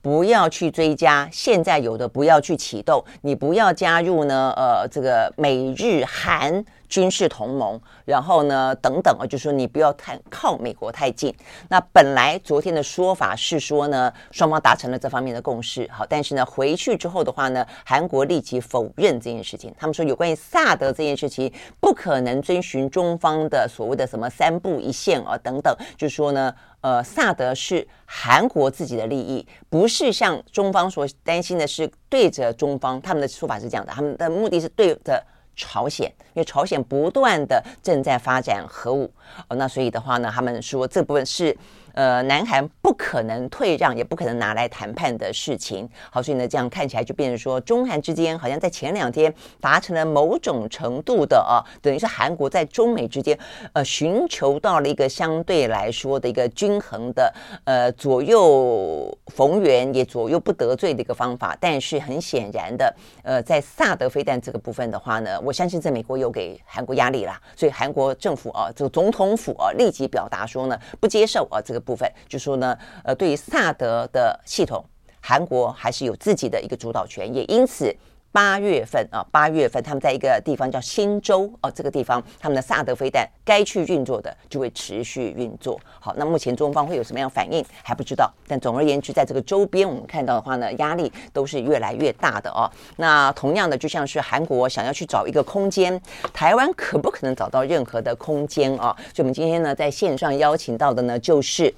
[0.00, 6.64] 不要去追加，现在有的不要去启动，你不要加入呢，呃，这个美日韩。
[6.88, 11.34] 军事同盟，然后呢，等等啊，就说你不要太靠美国太近。
[11.68, 19.70] 那本来昨天的说法是说呢，双方达成了这方面的共识，好，但是呢，回去之后的话呢，韩国立即否认这件事情。
[19.78, 33.00] 他们说有关于萨德这件事情，不可能遵循中方的所谓的什么三步一线啊等等，就是说呢，呃，萨德是韩国自己的利益，不是像中方所担心的是对着中方。
[33.00, 35.22] 他们的说法是这样的，他们的目的是对着。
[35.60, 39.12] 朝鲜，因为朝鲜不断的正在发展核武，
[39.48, 41.56] 哦，那所以的话呢，他们说这部分是。
[41.94, 45.88] 呃，南韩不可能退让，也不可能拿来谈判的事情。
[46.12, 53.36] 好，所以呢，这样看起来就变成说，中韩之间好像在前两天达成了某种程度的啊，等于是韩国在中美之间
[53.72, 61.56] 呃寻求到了一个相对来说的一个均衡的呃左右逢源也左右不得罪的一个方法。
[61.60, 71.78] 但是很显然的，呃，在萨德飞弹这个部分的话呢，我相信在美国有给韩国压力啦，所以韩国政府啊，这个总统府啊，立即表达说呢，不接受啊这个。
[71.88, 74.84] 部分就说呢，呃，对于萨德的系统，
[75.22, 77.96] 韩国还是有自己的一个主导权，也因此。
[78.30, 85.80] 八月份啊，八月份他们在一个地方叫新州哦，这个地方他们的萨德飞弹该去运作的就会持续运作。
[85.98, 92.70] 好，那目前中方会有什么样反应还不知道，但总而言之，在这个周边我们看到的话呢，压力都是越来越大的哦。
[92.96, 96.00] 那同样的，就像是韩国想要去找一个空间，
[96.32, 98.94] 台湾可不可能找到任何的空间啊？
[99.14, 101.74] 所以，我们今天呢，在线上邀请到的呢，就是。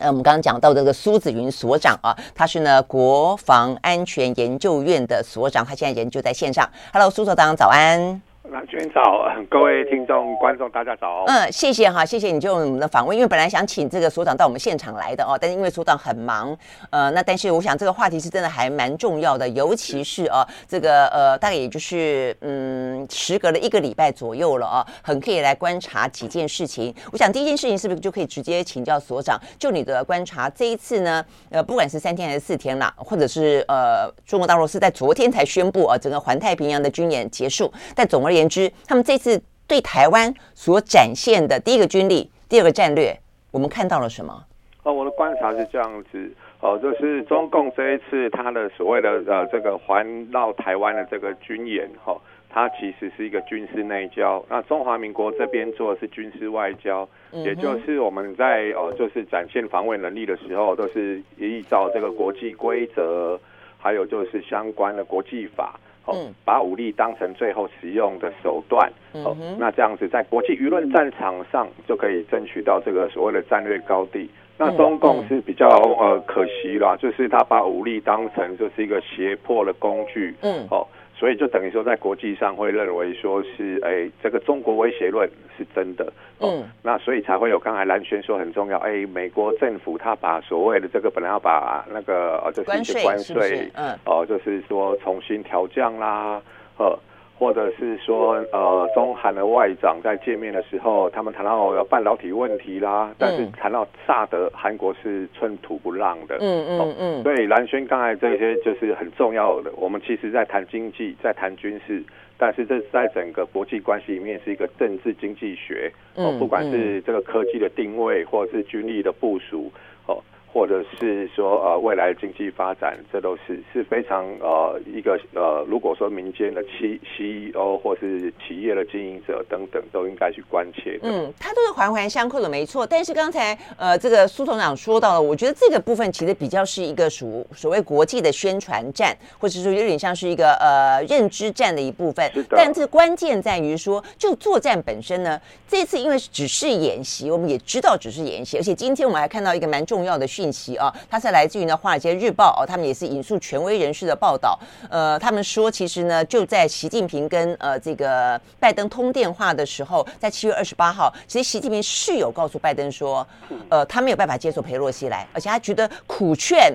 [0.00, 6.66] 呃，我们刚刚讲到这个苏子云所长啊，他是呢国防安全研究院的所长，他现在人就在线上。
[6.90, 8.29] Hello，苏所长，早安。
[8.48, 11.24] 蓝轩早，各位听众观众大家早。
[11.26, 16.56] 嗯，谢谢哈，谢谢你就我们的访问，因为本来想请这个所长到我们现场来的哦，但是因为所长很忙，
[16.88, 26.94] 呃，那但是我想这个话题是真的还蛮重要的，尤其是啊，这个呃，大概也就是嗯，时隔了一个礼拜左右了啊，很可以来观察几件事情。
[27.12, 43.18] 我想第一件事情是不是就可以直接请教所长，就你的观察，这一次呢，呃，不管是三天还是四天啦，或者是呃，中国大陆是在昨天才宣布啊，整个环太平洋的军演结束，但总而言之，他们这次对台湾所展现的第一个军力、第二个战略，
[43.50, 44.44] 我们看到了什么？
[44.82, 54.42] 哦，我的观察是这样子，哦，就是中共这一次他的所谓的呃这个环绕台湾的这个军演，哈、哦，它其实是一个军事内交。
[54.48, 63.38] 那中华民国这边做的是军事外交，嗯、也就是我们在哦就是展现防卫能力的时候，都是依照这个国际规则，
[63.78, 65.78] 还有就是相关的国际法。
[66.06, 74.28] 嗯，把武力当成最后使用的手段，哦，那这样子在国际舆论战场上就可以争取到这个所谓的战略高地。
[74.58, 80.86] 那中共是比较呃可惜啦，就是他把武力当成就是一个胁迫的工具，嗯，哦。
[81.20, 85.28] 所以就等于说，在国际上会认为说是，哎，这个中国威胁论
[85.58, 96.40] 是真的，哦、嗯，那所以才会有刚才蓝轩说很重要，哎，美国政府他把所谓的这个本来要把那个呃，就是一些关税，嗯，哦，就是说重新调降啦，
[96.78, 96.98] 呃。
[97.40, 106.36] 或者是说，呃，中韩的外长在见面的时候，他们谈到有半导体问题啦，但是谈到萨德，韩国是寸土不让的。
[106.38, 107.22] 嗯嗯嗯。
[107.22, 109.72] 所以蓝轩刚才这些就是很重要的。
[109.74, 112.04] 我们其实在谈经济，在谈军事，
[112.36, 115.90] 但是这在整个国际关系里面是一个政治经济学。
[116.16, 119.72] 哦，不管是这个科技的定位，或者是军力的部署，
[120.06, 120.22] 哦。
[120.52, 131.08] 或者是说呃未来经济发展，这都是是非常呃一个呃如果说民间的 CEO 或是企业的经营者等等都应该去关切的。
[131.08, 132.84] 嗯，它都是环环相扣的，没错。
[132.84, 142.28] 但是刚才呃这个苏总长说到了，我觉得这个部分其实比较是一个属所谓国际的宣传战，或者说有点像是一个呃认知战的一部分。
[142.32, 142.56] 是的。
[142.56, 150.26] 但是关键在于说，就作战本身呢，这次因为只是演习，我们也知道只是演习，而且今天我们还看到一个蛮重要的。
[150.39, 154.56] 讯息啊，它是来自于呢《华尔街日报》哦，他们也是引述权威人士的报道，
[154.88, 163.26] 呃，他们说其实呢就在习近平跟呃这个拜登通电话的时候，在七月二十八号，其实习近平是有告诉拜登说，
[163.68, 166.72] 呃，他没有办法接受裴洛西来，而且他觉得苦劝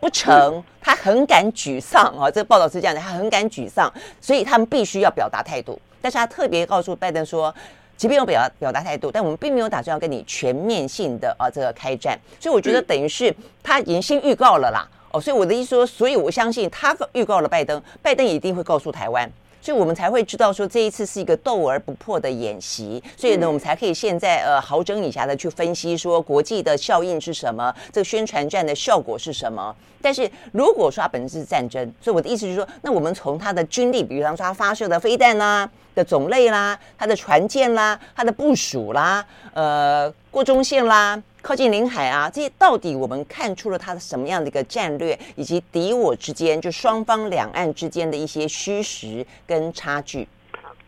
[0.00, 2.30] 不成，他很感沮丧啊。
[2.30, 5.80] 这个报道是这样的，他很感沮丧，所以他们必须要表达态度。
[6.00, 7.54] 但是他特别告诉拜登说，
[8.02, 12.18] 即便有表表达态度，但我们并没有打算要跟你全面性的啊这个开战。
[12.40, 14.84] 所以我觉得等于是他已经先预告了啦。
[15.12, 19.30] 哦，所以我的意思说，所以我相信他预告了拜登，拜登一定会告诉台湾。
[19.62, 29.74] 所以我们才会知道说这一次是一个斗而不破的演习，所以呢，我们才可以现在呃好整以暇的去分析说国际的效应是什么，这个宣传战的效果是什么。
[30.04, 41.22] 但是如果说它本身是战争，所以我的意思就是说，那我们从它的军力，比如说它发射的飞弹啦的种类啦，它的船舰啦，它的部署啦，呃，过中线啦。
[41.42, 50.26] 靠近领海啊，这些到底我们看出了他的什么样的一个战略，以及敌我之间就双方两岸之间的一些虚实跟差距？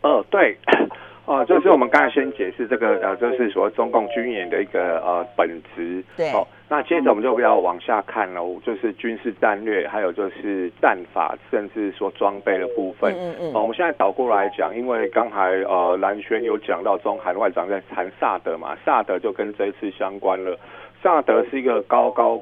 [0.01, 0.57] 呃，对，
[1.25, 6.03] 哦、呃，就是我们刚才先解释这个呃，就是说中共军演的一个呃本质。
[6.15, 6.31] 对。
[6.31, 13.13] 哦那接着我们就不要往下看了，就是军事战略，还有就是战法，甚至说装备的部分。
[13.15, 13.53] 嗯嗯。
[13.53, 20.57] 我们现在倒过来讲，因为刚才呃蓝轩有讲到中韩外长在谈萨德嘛，萨德就跟这一次相关了。
[21.03, 22.41] 萨德是一个高高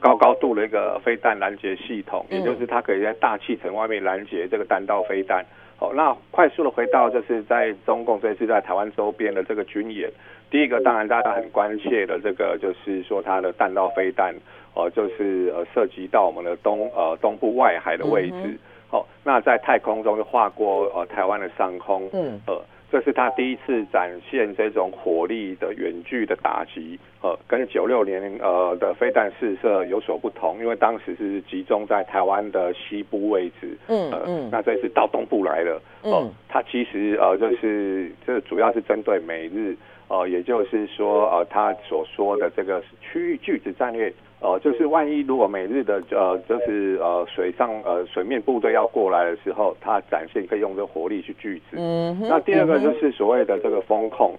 [0.00, 5.46] 高高度的一个飞弹拦截系统，也就是它可以在大气层外面拦截这个弹道飞弹。
[5.78, 10.10] 好，那快速的回到就是在中共这次在台湾周边的这个军演。
[10.48, 14.34] 第一个当然大家很关切的这个就是说它的弹道飞弹，
[14.74, 18.56] 呃，就是呃涉及到我们的东呃东部外海的位置，
[18.88, 39.76] 好、嗯，那在太空中就划过呃台湾的上空，嗯，呃，这是他第一次展现这种火力的远距的打击，呃，跟九六年呃的飞弹试射有所不同，因为当时是集中在台湾的西部位置，嗯嗯、呃，那这次到东部来了，哦、呃，它其实呃就是这主要是针对美日。
[40.08, 44.08] 呃，也就是说，呃，他所说的这个区域拒止战略，
[44.40, 51.76] 呃，就是万一如果美日的呃，就是呃水上呃水面部队要过来的时候，它展现可以用这个火力去拒止。
[51.76, 54.34] 嗯，那第二个就是所谓的这个风控，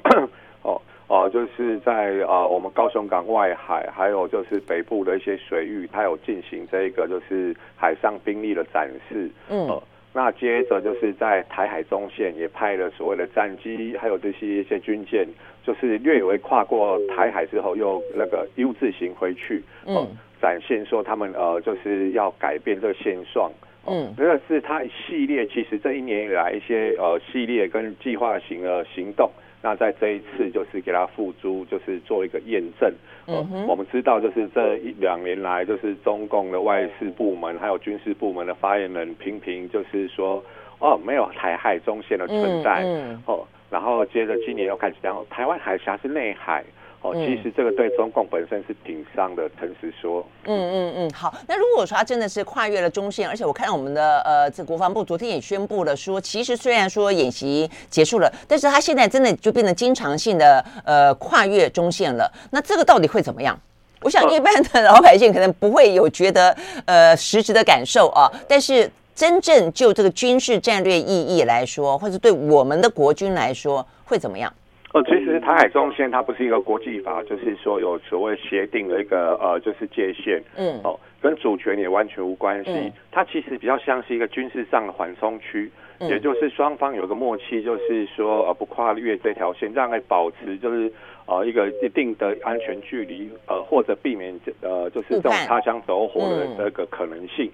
[0.62, 0.80] 哦
[1.10, 9.30] 哦、呃，就是在呃我们高雄港外海，还有就是北部的一些水域，它有进行这一个就是海上兵力的展示。
[9.50, 9.68] 嗯。
[9.68, 9.84] 呃
[10.18, 15.28] 那接着就是在台海中线也派了所谓的战机，还有这些一些军舰，
[15.64, 20.08] 就是略微跨过台海之后，又那个 U 字形回去，嗯，
[20.42, 23.52] 展现说他们呃就是要改变这个现状，
[23.86, 29.30] 嗯，这个是他一系列其实这一年以来一些呃系列跟计划型的行动。
[29.62, 32.91] 那在这一次就是给他付诸，就是做一个验证。
[33.26, 40.43] 嗯哼，我们知道就是这一两年来，就是中共的外事部门还有军事部门的发言人频频就是说，
[40.80, 42.84] 哦，没有台海中线的存在。
[42.84, 46.63] 嗯，哦，然后接着今年又开始讲，台湾海峡是内海。
[47.02, 50.26] 哦，其实这个对中共本身是挺伤的，诚实说。
[50.46, 51.34] 嗯嗯嗯，好。
[51.48, 62.30] 那如果说他真的是跨越了中线，而且我看到我们的呃，这国防部昨天也宣布了说，其实虽然说演习结束了，但是他现在真的就变成经常性的呃跨越中线了。
[62.52, 63.58] 那这个到底会怎么样？
[64.02, 66.56] 我想一般的老百姓可能不会有觉得
[66.86, 74.52] 呃实质的感受啊，但是真正就这个军事战略意义来说，或者对我们的国军来说，会怎么样？
[74.98, 82.92] 哦，其实台海中线它不是一个国际法，就是说有所谓协定的一个呃，就是界限，嗯，哦，跟主权也完全无关系。
[83.12, 90.92] 它其实比较像是一个军事上的缓冲区，也就是双方有个默契，就是说呃不跨越这条线，让来保持就是
[91.28, 97.52] 呃一个一定的安全距离，呃或者避免呃就是这种擦枪走火的这个可能性。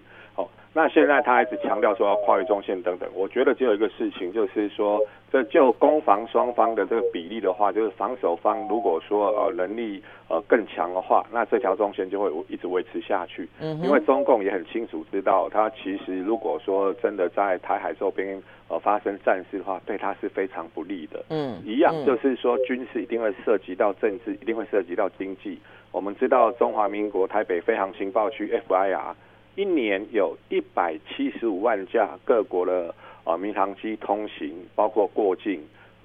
[0.75, 4.99] 那现在他一直强调说要跨越中线等等，我觉得只有一个事情，就是说，
[5.31, 13.47] 这就攻防双方的这个比例的话，就是防守方如果说呃能力呃更强的话，那这条中线就会一直维持下去。
[13.59, 21.23] 嗯，因为中共也很清楚知道，他其实如果说真的在台海周边呃发生战事的话，对他是非常不利的。
[21.29, 25.59] 嗯，一样就是说军事一定会涉及到政治，一定会涉及到经济。
[25.91, 29.13] 我们知道中华民国台北飞航情报区 FIR。
[29.55, 35.61] 一年有一百七十五万架各国的呃民航机通行，包括过境，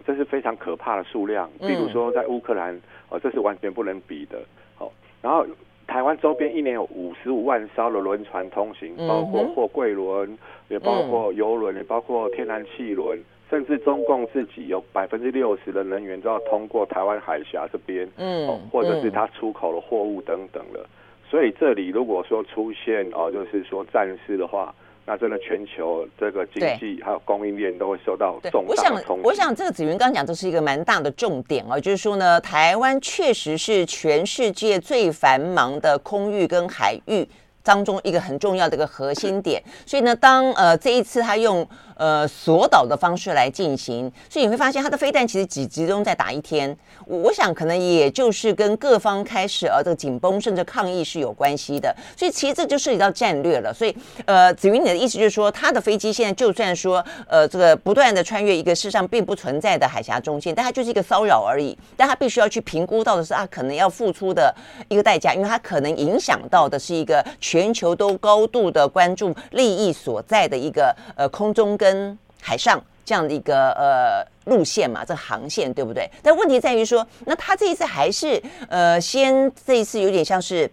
[0.06, 1.50] 这是非常可怕的数量。
[1.58, 4.38] 比如说在乌克兰，呃，这是完全不能比的。
[4.76, 4.92] 好，
[5.22, 5.46] 然后
[5.86, 10.36] 台湾周边一年有五十五万艘的轮船通行，包括货柜轮，
[10.68, 13.18] 也包括油轮，也包括天然气轮，
[13.48, 20.86] 甚至中共自己有百分之六十的能源都要通过台湾海峡这边，嗯，或者是他出口的货物等等了。
[21.30, 24.74] 所以这里如果说出现哦，就是说战事的话，
[25.04, 29.22] 那真的全球这个经济还有供应链都会受到重大的冲击。
[29.22, 37.26] 我想，我想这个子云刚刚讲，这是一个蛮大的重点哦，就是说呢，台湾确实是全世界最繁忙的空域跟海域
[37.62, 39.62] 当中一个很重要的一个核心点。
[39.84, 41.68] 所以呢，当呃这一次他用。
[41.98, 46.74] 呃，锁导的方式来进行，所以你会发现它的飞弹其实只集中在打一天。
[47.04, 51.92] 我我想可能也就是跟各方开始呃这个紧绷甚至抗议是有关系的。
[52.16, 53.74] 所以其实这就涉及到战略了。
[53.74, 53.92] 所以
[54.26, 61.76] 呃，紫云你的意思就是说，他的飞机现在就算说呃这个不断的穿越一个世上并不存在的海峡中线，但它就是一个骚扰而已。
[61.96, 64.54] 但他必须要去评估到的是，他可能要付出的
[64.88, 71.87] 一个代价，因为它可能影响到的是一个全球都高度的关注利益所在的一个呃空中跟。
[71.88, 76.08] 跟海上这样的一个呃路线嘛，这个航线对不对？
[76.22, 80.70] 但问题在于说，那他这一次还是呃，先这一次有点像是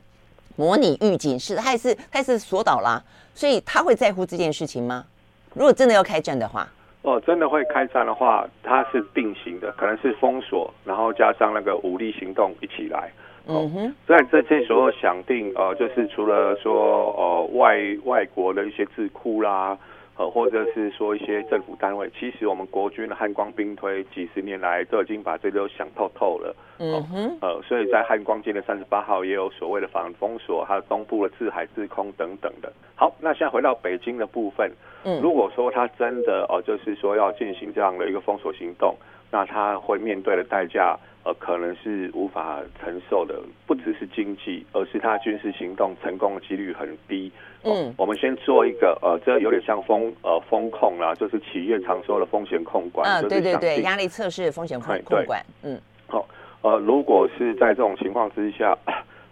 [0.57, 3.01] 模拟预警式的，他也是他也是锁岛啦，
[3.33, 5.05] 所以他会在乎这件事情吗？
[5.53, 6.67] 如果真的要开战的话，
[7.03, 13.09] 哦，真的会开战的话，它是并行的，可能是封锁，然后加上那个武力行动一起来。
[13.45, 19.77] 哦、嗯哼，在这些时候想定呃，就是除了说呃外外国的一些智库啦。
[20.17, 26.55] 呃，或者是说一些政府单位，其实我们国军的汉光兵推几十年来都已经把这都想透透了。
[26.79, 32.71] 嗯哼，呃，所以在汉光舰的三十八号也有所谓的反封锁，还有东部的制海制空等等的。
[32.95, 34.71] 好，那现在回到北京的部分，
[35.03, 38.95] 嗯，如果说他真的哦、呃，就是说要进行这样的一个封锁行动，
[39.31, 40.97] 那他会面对的代价。
[41.25, 47.31] 呃，可能是无法承受的，不只是经济，而是他军事行动成功的几率很低。
[47.63, 53.09] 嗯，我们先做一个，呃，这有点像风，呃，风控啦，就是企业常说的风险控管。
[53.09, 55.43] 嗯，对对对，压力测试、风险控控管。
[55.63, 56.23] 嗯，好，
[56.61, 58.77] 呃，如果是在这种情况之下，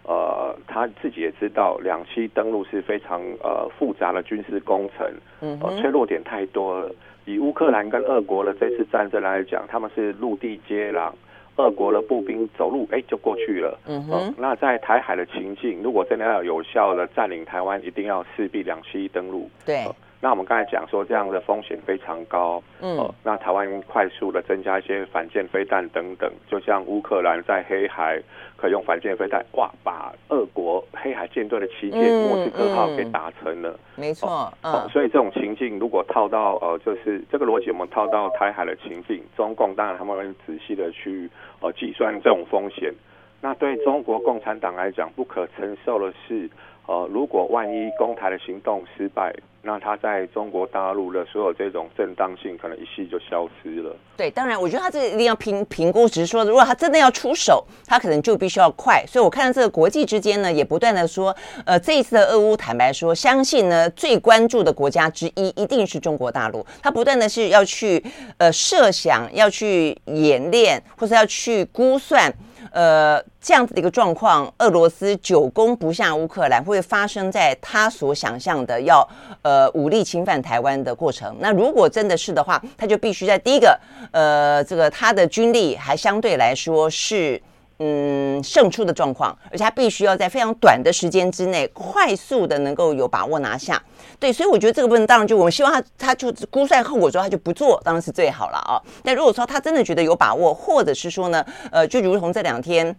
[0.02, 5.08] 呃，他自己也知道两栖登陆是非常呃复杂的军事工程，
[5.42, 6.90] 嗯，呃，脆弱点太多了。
[7.24, 11.12] 以乌克兰跟俄国的这次战争来讲，他们是陆地接壤。
[11.56, 13.78] 俄国的步兵走路哎就过去了。
[13.86, 14.34] 嗯哼、呃。
[14.36, 19.48] 那在台海的情境，如果真的要有效的占领台湾，一定要势必两栖登陆。
[19.64, 19.94] 对、呃。
[20.24, 22.62] 那我们刚才讲说这样的风险非常高。
[22.80, 23.14] 嗯、呃。
[23.22, 28.18] 那台湾快速的增加一些反舰飞弹等等，就像乌克兰在黑海
[28.56, 33.78] 可以用反舰飞弹，哇，把俄国黑海舰队的旗舰莫斯科号给打沉了。
[33.96, 34.26] 没错。
[34.30, 34.88] 呃、嗯、呃。
[34.88, 41.28] 所以这种情境如果套到呃，就是这个逻辑，我们套到台海的情境，中共当然他们会仔细的去。
[41.60, 42.92] 呃，计算这种风险，
[43.40, 46.46] 那对中国共产党来讲，不可承受的是，
[46.86, 53.96] 呃，如果万一攻台的行动失败，那他在中国大陆的所有这种正当性，可能一夕就消失了。
[54.18, 59.02] 对，当然，我觉得他这一定要评评估，只是说，如果他真的要出手，他可能就必须要快。
[59.08, 66.66] 所以我看到这个国际之间呢，也不断的说，呃，这一次的俄乌，坦白说，相信呢，最关注的国家之一一定是中国大陆。
[66.82, 68.04] 他不断的是要去
[68.36, 72.30] 呃设想，要去演练，或者要去估算。
[72.74, 79.08] 呃，这样子的一个状况，俄罗斯久攻不下乌克兰，会发生在他所想象的要
[79.42, 81.36] 呃武力侵犯台湾的过程。
[81.38, 83.78] 那如果真的是的话，他就必须在第一个，
[84.10, 87.40] 呃，这个他的军力还相对来说是。
[87.86, 93.82] 嗯，胜出的状况，而且他必须要在非常短的时间之内，快速的能够有把握拿下。
[94.18, 98.80] 对，所以我觉得这个部分当然就我们希望他，他就估算后果之后他就不做，当然是最好了啊。
[99.02, 102.96] 但如果说他真的觉得有把握，或者是说呢，呃，就如同这两天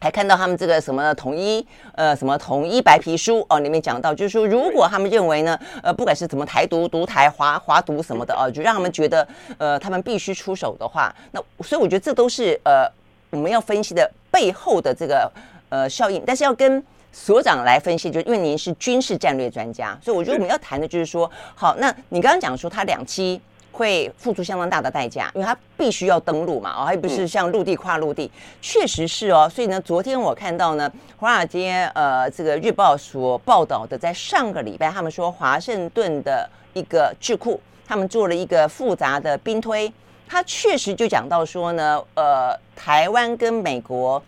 [0.00, 9.26] 还看到他们这个什么统一，呃，什么统一白皮书哦，里面讲到就是说，如果他们认为呢，呃，不管是怎么台独、独台、华华独什么的哦，就让他们觉得
[9.56, 12.86] 呃，他们必须出手的话，那所以我觉得这都是呃。
[13.30, 15.32] 我们要分析的背后的这个
[15.70, 23.40] 呃效应，但是要跟所长来分析，就因为您是军事战略专家，所以我觉得我们要谈的就是说，好，那你刚刚讲说他两栖
[23.72, 28.30] 会付出相当大的代价，因为他必须要登陆嘛，哦，还不是像陆地跨陆地，
[28.60, 29.48] 确实是哦。
[29.50, 39.90] 所以呢，昨天我看到呢，华尔街呃这个日报所报道的，在上个礼拜他们说华盛顿的一个智库，他们做了一个复杂的兵推。
[40.28, 44.22] 他确实就讲到说呢，呃，台湾跟美国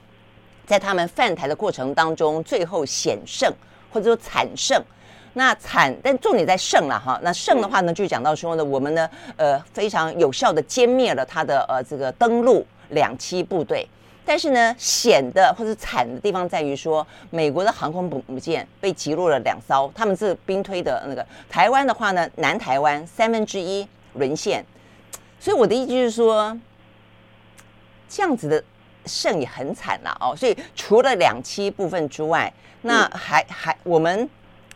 [0.67, 3.53] 在他们犯台的过程当中，最后险胜
[3.91, 4.81] 或者说惨胜。
[5.35, 7.19] 那惨，但重点在胜了哈。
[7.23, 13.87] 那胜的话呢，就讲到说呢，我们呢，呃，非常有效的歼灭了他的呃这个登陆两栖部队。
[14.25, 21.25] 但是呢，险的或者惨的地方在于说，美国的航空母舰被击落了两艘，他们是兵推的那个。
[21.49, 24.65] 台湾的话呢，南台湾三分之一沦陷。
[25.41, 26.59] 所以我的意思就是说，
[28.09, 28.63] 这样子的
[29.07, 30.35] 胜也很惨了哦。
[30.37, 34.29] 所以除了两栖部分之外，那还还我们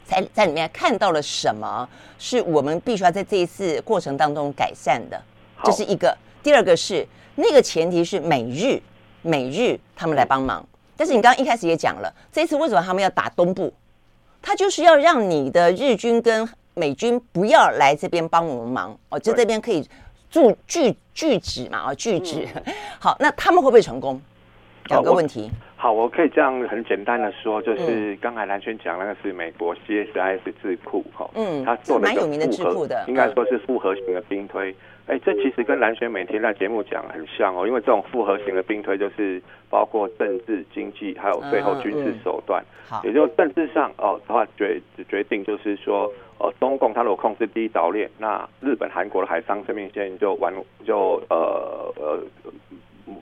[0.04, 1.88] 在在里面看到了什么？
[2.18, 5.20] 是我们必须要在这一次过程当中改善的，
[5.64, 6.16] 这是一个。
[6.42, 8.80] 第二个是那个前提是美日
[9.22, 10.64] 美日他们来帮忙，
[10.96, 13.72] 但是你刚刚一开始也讲了，这次为什么他们要打东部？
[14.40, 19.88] 他就是要让你的日军跟美军不要来这边帮我们忙哦，就这边可以
[20.32, 22.48] 驻拒拒止嘛，哦拒止。
[22.98, 24.20] 好，那他们会不会成功？
[24.88, 25.50] 两个问题。
[25.76, 34.74] 好，我可以这样很简单的说，就是刚才蓝轩讲那个是美国 CSIS 智库哈，嗯，他做的蛮有名的智库的，应该说是复合型的兵推。
[35.07, 42.64] 哎，这其实跟蓝轩每天在节目讲很像哦，因为这种复合型的兵推就是包括政治、经济，还有最后军事手段。
[42.88, 50.53] 好，也就政治上哦，的话决决定就是说，呃，中共他如果控制第一岛链，那日本、韩国的海上生命线就完
[50.86, 52.22] 就呃呃。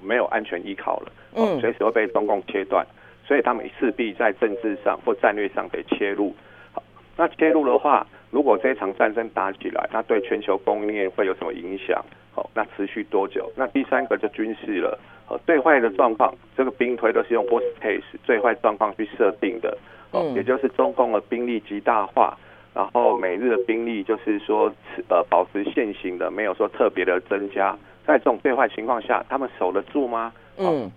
[0.03, 2.87] 没有安全依靠了，嗯，随时会被中共切断，
[3.25, 6.35] 所以他们势必在政治上或战略上得切入。
[6.73, 6.83] 好，
[7.17, 12.03] 那切入的话，如果这场战争打起来，那对全球供应链会有什么影响？
[12.33, 13.51] 好，那持续多久？
[13.57, 14.99] 那第三个就军事了。
[15.29, 19.77] 呃，最坏的状况，这个兵推都是用 worst case 最坏状况去设定的，
[20.11, 22.37] 哦，也就是中共的兵力极大化，
[22.75, 24.73] 然后美日的兵力就是说，
[25.09, 27.77] 呃，保持现行的，没有说特别的增加。
[28.05, 30.33] 在这种最坏情况下，他们守得住吗？
[30.57, 30.91] 嗯，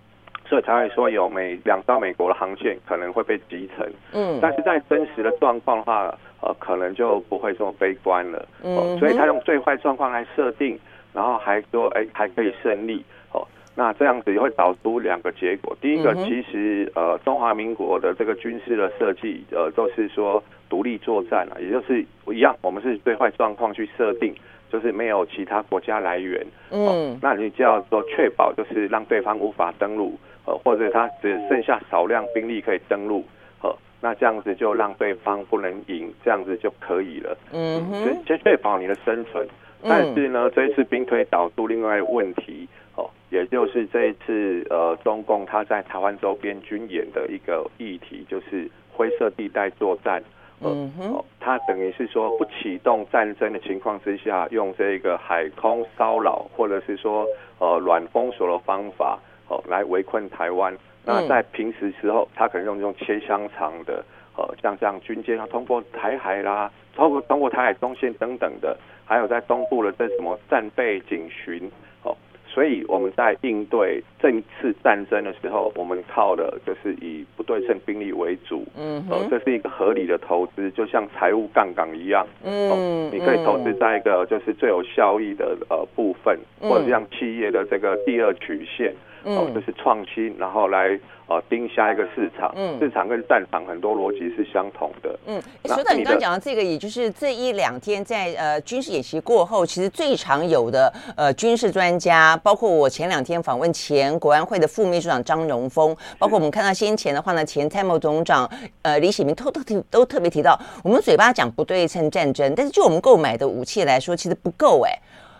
[0.46, 3.86] 所以才会说有美两到美国的航线可能会被集成。
[4.12, 8.46] 嗯，但是在真实的状况的话，呃，可能就不会这么悲观了。
[8.62, 10.78] 嗯，所以他用最坏状况来设定，
[11.12, 13.02] 然后还说，哎，还可以胜利。
[13.32, 15.76] 哦，那这样子也会导出两个结果。
[15.80, 24.34] 第一个，其实呃，中华民国的这个军事的设计，呃，都是说独立作战啊，也就是一样，我们是最坏状况去设定。
[24.72, 33.24] 就是没有其他国家来源，嗯、哦，那你就要说确保，就是让对方无法登陆，呃，或者他只剩下少量兵力可以登陆，
[33.62, 39.46] 呃，那这样子就让对方不能赢，这样子就可以了，嗯哼，先确保你的生存。
[39.86, 42.66] 但是呢，这一次兵推导出另外一个问题，
[42.96, 50.22] 哦，也就是这一次呃，中共他在台湾周边军演的一个议题，就是灰色地带作战。
[50.60, 57.26] 嗯哼，他等于是说不启动战争的情况之下，用这个海空骚扰或者是说
[57.58, 59.18] 呃软封锁的方法
[59.54, 60.76] 哦来围困台湾。
[61.06, 64.02] 那在平时时候，他可能用这种切香肠的
[64.36, 68.74] 呃像这样军舰啊通过台海啦，通过通过台海中线等等的，
[69.04, 71.70] 还有在东部的这什么战备警巡
[72.02, 72.16] 哦。
[72.48, 88.94] 所以我们在应对这一次战争的时候，我们靠的就是以不对称兵力为主，嗯哼，呃，这是一个合理的投资，就像财务杠杆一样，嗯、呃，你可以投资在一个就是最有效益的呃部分，或者像企业的这个第二曲线。
[89.24, 95.18] 哦，就是创新，然后来呃盯下一个市场，嗯，市场跟战场很多逻辑是相同的。
[95.26, 108.48] 嗯，所长，你刚刚讲的这个，也就是这一两天在呃军事演习过后，其实最常有的呃军事专家，包括我前两天访问前国安会的副秘书长张荣峰，包括我们看到先前的话呢，前参谋总长
[108.82, 114.92] 呃李喜明都都提都特别提到，我们嘴巴讲不对称战争，但是就我们购买的武器来说，其实不够哎。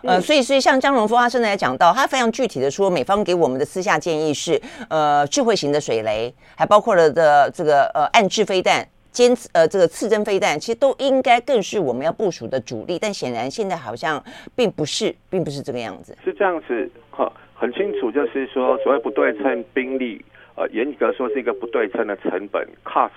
[0.05, 12.99] 呃，所以，所以像江荣峰他现在讲到，他非常具体的说，美方给我们的私下建议是，呃，智慧型的水雷，还包括了的这个呃暗制飞弹、尖呃这个刺针飞弹，其实都应该更是我们要部署的主力。
[12.99, 14.23] 但显然现在好像
[14.55, 16.15] 并不是，并不是这个样子。
[16.23, 20.23] 是这样子，哈，很清楚，就是说所谓不对称兵力，
[20.55, 23.09] 呃，严格说是一个不对称的成本 cost，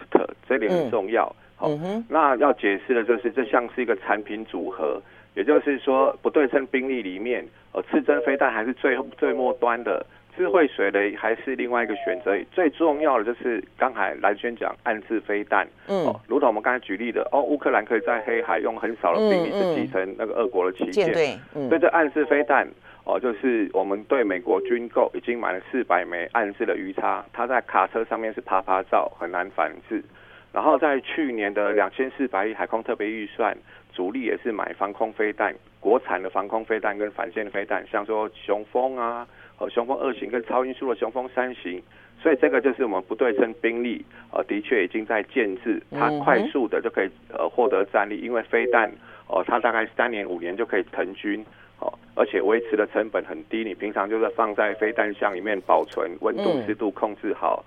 [0.49, 1.35] 这点很重要。
[1.61, 5.03] 嗯，嗯哼，那要解释的就是，这像是一个产品组合。
[5.39, 10.05] 也就是说，不对称兵力里面，呃，刺针飞弹还是最最末端的，
[10.37, 12.37] 智慧水雷还是另外一个选择。
[12.51, 22.67] 最重要的就是刚才蓝轩讲暗制飞弹，嗯，哦，如同我们刚才举例的，哦，乌克兰可以在黑海用很少的兵力去击沉那个俄国的旗舰，对，嗯，所以这暗制飞弹，
[23.05, 30.03] 哦，就是我们对美国军购已经买了四百枚暗制的鱼叉，它在卡车上面是趴趴照，很难反制。
[30.51, 33.57] 然后在去年的两千四百亿海空特别预算。
[33.99, 39.27] 主力也是买防空飞弹，国产的防空飞弹跟反舰飞弹，像说雄风啊，
[39.59, 41.83] 呃，雄风二型跟超音速的雄风三型，
[42.23, 48.89] 所以这个就是我们不对称兵力，呃，的确已经在建制，它快速的就可以呃获得战力，因为飞弹
[49.27, 51.45] 哦、呃，它大概三年五年就可以成军，
[51.81, 57.65] 哦、呃，而且维持的成本很低，你平常就是放在飞弹箱里面保存，温度湿度控制好。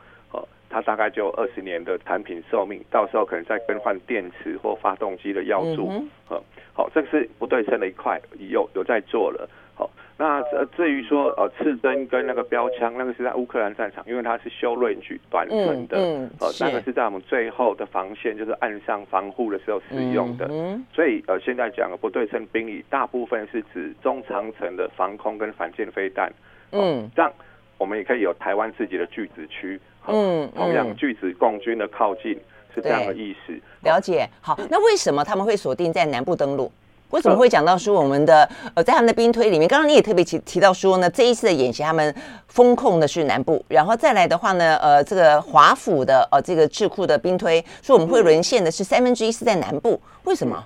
[0.71, 5.89] 它大概就二十年的产品寿命，到时候可能再更换电池或发动机的要素。
[6.25, 6.43] 好、嗯，
[6.73, 8.19] 好，这个是不对称的一块，
[8.49, 9.49] 有有在做了。
[9.73, 20.45] 好，那呃，至于说呃，刺针跟那个标枪，那个是在乌克兰战场，因为它是修 range 短程的，嗯，嗯呃，那个是在我们最后的防线，就是岸上防护的时候使用的。
[20.45, 26.31] 嗯，嗯所以呃，现在讲的不对称兵力，大部分是指中长程的防空跟反舰飞弹。
[26.71, 27.31] 嗯，这样
[27.77, 29.79] 我们也可以有台湾自己的拒止区。
[30.07, 32.37] 嗯，同样拒止共军的靠近，
[32.73, 33.53] 是这样的意思。
[33.81, 34.27] 了解。
[34.41, 36.71] 好，那为什么他们会锁定在南部登陆？
[37.11, 42.15] 为什么会讲到说我们的呃，在他们的兵推里面，刚刚你也特别提提到说呢，这一次的演习他们
[42.47, 50.63] 封控的是南部，然后再来的话呢，呃，这个华府的呃这个智库的兵推说我们会沦陷的是三分之一是在南部，为什么？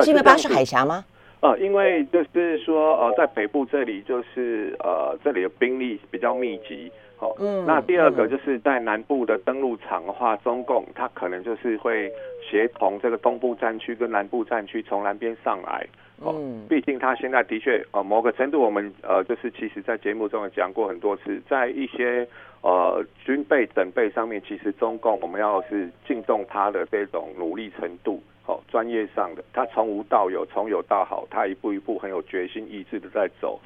[0.00, 1.04] 是因为巴士海峡吗？
[1.40, 6.92] 呃，因为就是说呃，在北部这里就是呃这里的兵力比较密集。
[7.20, 12.08] 好，嗯，那第二个就是在南部的登陆场的话，中共它可能就是会
[12.48, 15.84] 协同这个东部战区跟南部战区从南边上来。
[16.20, 16.34] 哦，
[16.68, 22.26] 毕竟它现在的确，呃，某个程度我们呃，就是其实在节目中也讲过很多次，在一些
[22.60, 33.60] 呃军备整备上面，其实中共我们要是敬重它的这种努力程度，哦，专业上的，他从无到有，从有到好，他一步一步很有决心意志的在走。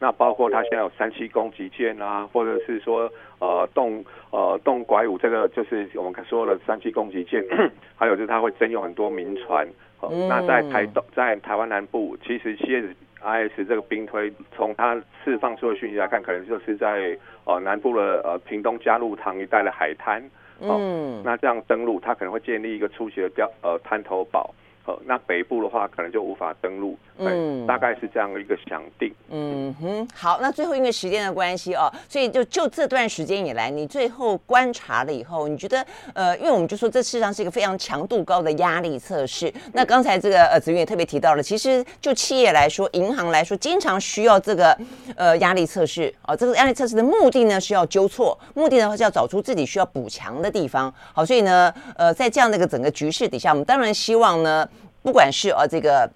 [0.00, 7.44] 那包括它现在有三七攻击舰啊，或者是说呃动呃动拐五，这个就是我们说的三七攻击舰，
[7.94, 9.68] 还有就是它会征用很多民船。
[10.26, 20.22] 那在台东在台湾南部，其实 CSIS 这个兵推，从它释放出的讯息来看，可能就是在呃南部的呃屏东佳鹿塘一带的海滩。
[20.60, 21.22] 呃、嗯。
[21.22, 24.54] 那这样登陆，它可能会建立一个初期的标呃滩头堡。
[24.86, 26.98] 呃，那北部的话，可能就无法登陆。
[27.18, 29.14] 嗯，大概是这样的一个想定。
[29.30, 39.52] 嗯哼，好，那最后因为时间的关系哦，所以就就这段时间以来，你最后观察了以后，你觉得呃，因为我们就说这事实上是一个非常强度高的压力测试。
[39.74, 44.76] 那刚才这个呃子云也特别提到了，其实就企业来说，银行来说，经常需要这个
[45.14, 46.34] 呃压力测试啊。
[46.34, 50.92] 这个压力测试的目的呢是要纠错，目的的话是要找出自己需要补强的地方。
[51.12, 54.66] 好，所以呢，呃，在这样的一个整个局势底下，我们当然希望呢。
[55.02, 56.08] 不管是呃这个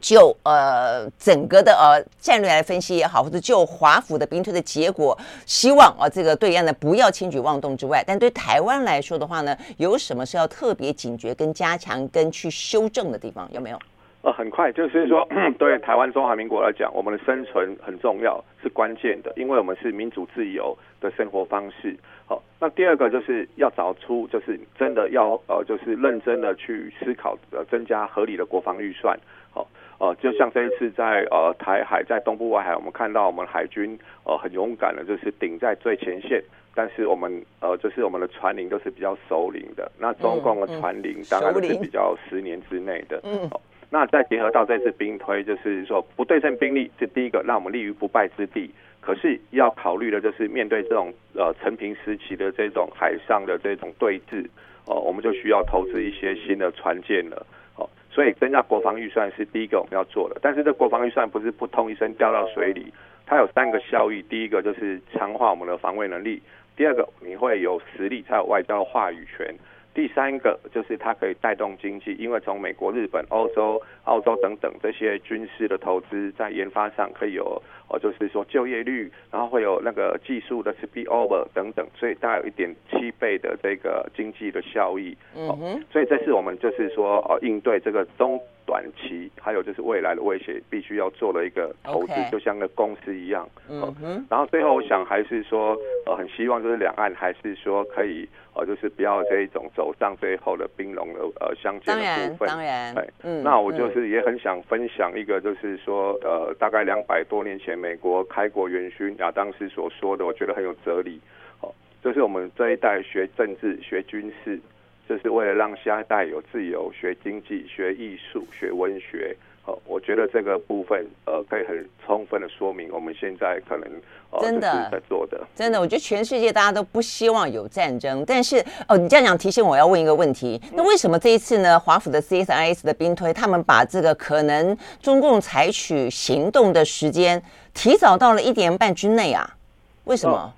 [0.00, 5.16] 就呃整个的呃战略来分析也好，或者就华府的兵推的结果，
[5.46, 13.48] 希望啊、呃、这个对岸呢不要轻举妄动之外，但对台湾来说的话呢，有什么是要特别警觉、跟加强、跟去修正的地方？
[13.52, 13.78] 有没有？
[14.22, 15.26] 呃，很快就是说，
[15.58, 21.94] 对台湾中华民国来讲，我们的生存很重要，是关键的，因为我们是民主自由的生活方式。
[22.26, 29.18] 好，那第二个就是要找出，就是真的要呃，就是认真的去思考，呃，增加合理的国防预算。
[29.52, 29.68] 好，
[29.98, 36.42] 呃，就像这一次在呃台海，在东部外海，我们看到我们海军呃很勇敢的，就是顶在最前线，
[36.74, 43.20] 但是我们呃就是我们的船龄都是比较熟龄的，那中共的船龄当然是比较十年之内的。
[43.24, 43.50] 嗯。
[43.90, 48.68] 那再结合到这次兵推，就是说不对称兵力是第一个，让我们立于不败之地。
[49.04, 54.42] 可是要考虑的就是面对这种呃承平时期的这种海上的这种对峙，
[54.86, 57.46] 哦、呃，我们就需要投资一些新的船舰了。
[57.76, 60.38] 哦、所以增加国防预算是第一个我们要做的。
[60.40, 62.90] 但是这国防预算不是扑通一声掉到水里，
[63.26, 64.22] 它有三个效益。
[64.22, 66.40] 第一个就是强化我们的防卫能力，
[66.74, 69.54] 第二个你会有实力才有外交话语权。
[69.94, 85.16] 第三个就是它可以带动经济，因为从美国、日本、欧洲、澳洲等等这些军事的投资，在研发上可以有，哦，就是说就业率，然后会有那个技术的 spillover 等等，所以大概有一点七倍的这个经济的效益。
[85.36, 88.40] 嗯哼，所以这是我们就是说，哦，应对这个中。
[88.66, 93.46] 短期还有就是未来的威胁，必须要做了一个投资.就像个公司一样。
[93.68, 94.26] 嗯哼。
[94.30, 95.76] 然后最后我想还是说，
[96.06, 102.48] 呃，很希望就是两岸还是说可以，呃，就是不要这一种走上最后的冰冷的呃相见的部分。
[102.48, 103.12] 当然，当然。
[103.22, 103.42] 对，嗯。
[103.42, 111.20] 那我就是也很想分享一个，就是说，呃，大概两百多年前美国开国元勋亚当斯所说的，我觉得很有哲理。
[111.60, 114.58] 哦，就是我们这一代学政治、学军事。
[115.06, 119.36] 就是为了让下一代有自由学经济、学艺术、学文学。
[119.66, 123.88] 呃，我觉得这个部分呃，可以很充分的说明我们现在可能
[124.30, 125.40] 呃真的在做的。
[125.54, 131.80] 真的，我觉得全世界大家都不希望有战争，但是哦，你这样讲提醒我要问一个问题：那为什么这一次呢？
[131.80, 137.42] 华府的 CSIS 的兵推，他们把这个可能中共采取行动的时间
[137.72, 139.56] 提早到了一年半之内啊？
[140.04, 140.36] 为什么？
[140.36, 140.52] 哦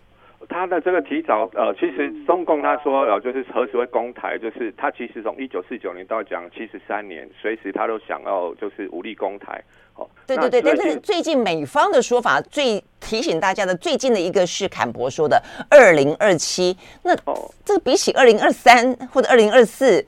[0.48, 9.62] 他的这个提早，呃，其实中共他说，呃，就是何时会攻台，就是他其实从一九四九年到讲七十三年，随时他都想要就是武力攻台。
[9.96, 17.16] 哦，对对对，但是最近美方的说法最提醒大家的，最近的一个是坎博说的二零二七，那
[17.64, 20.04] 这个比起二零二三或者二零二四，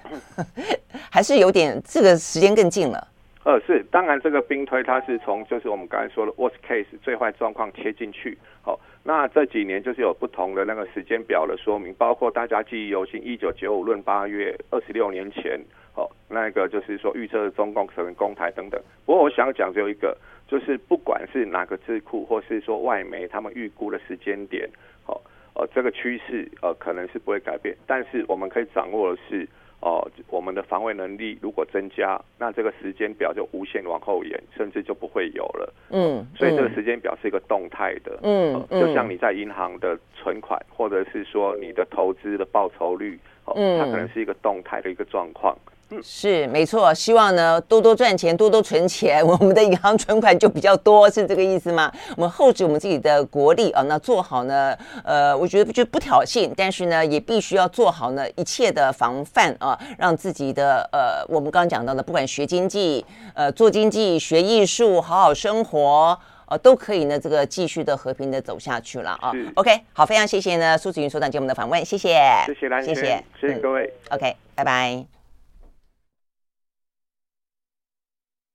[1.11, 3.09] 还是有点这个时间更近了。
[3.49, 8.36] 呃，是，当然这个兵推它是从就是我们刚才说的 worst case 最坏状况切进去。
[8.61, 15.59] 好、哦，那这几年就是有不同的那个时间表的说明，包括大家记忆犹新，一九九五论八月二十六年前，
[15.94, 18.78] 好、哦，那个就是说预测中共可能攻台等等。
[19.07, 20.14] 不过我想讲只有一个，
[20.46, 24.68] 就是不管是哪个智库或是说外媒，他们预估的时间点，
[25.07, 25.14] 好、
[25.55, 29.49] 哦，呃，这个趋势呃可能是不会改变，但是我们可以掌握的是。
[29.81, 35.72] 哦，我们的防卫能力如果增加，那这个时间表就无限往后延，甚至就不会有了。
[35.91, 38.18] 嗯，所以这个时间表是一个动态的。
[38.22, 43.18] 嗯，呃、就像你在银行的存款，或者是说你的投资的报酬率，
[43.55, 45.57] 哦，它可能是一个动态的一个状况。
[45.64, 45.72] 嗯
[46.03, 51.90] 是没错，希望呢多多赚钱，多多存钱，我们的银行存款就比较多，是这个意思吗？
[52.14, 66.18] 我们厚植我们自己的国力啊，那做好呢，呃，我觉得就不挑衅，但是呢，也必须要做好呢一切的防范啊，让自己的呃，我们刚刚讲到的，不管学经济、呃做经济、学艺术，好好生活，
[66.49, 69.32] 呃，都可以呢，这个继续的和平的走下去了啊。
[69.55, 75.18] OK，好，非常谢谢呢苏子云所长给我们的访问，谢谢，谢谢蓝，谢谢，谢谢各位，嗯，OK，拜拜。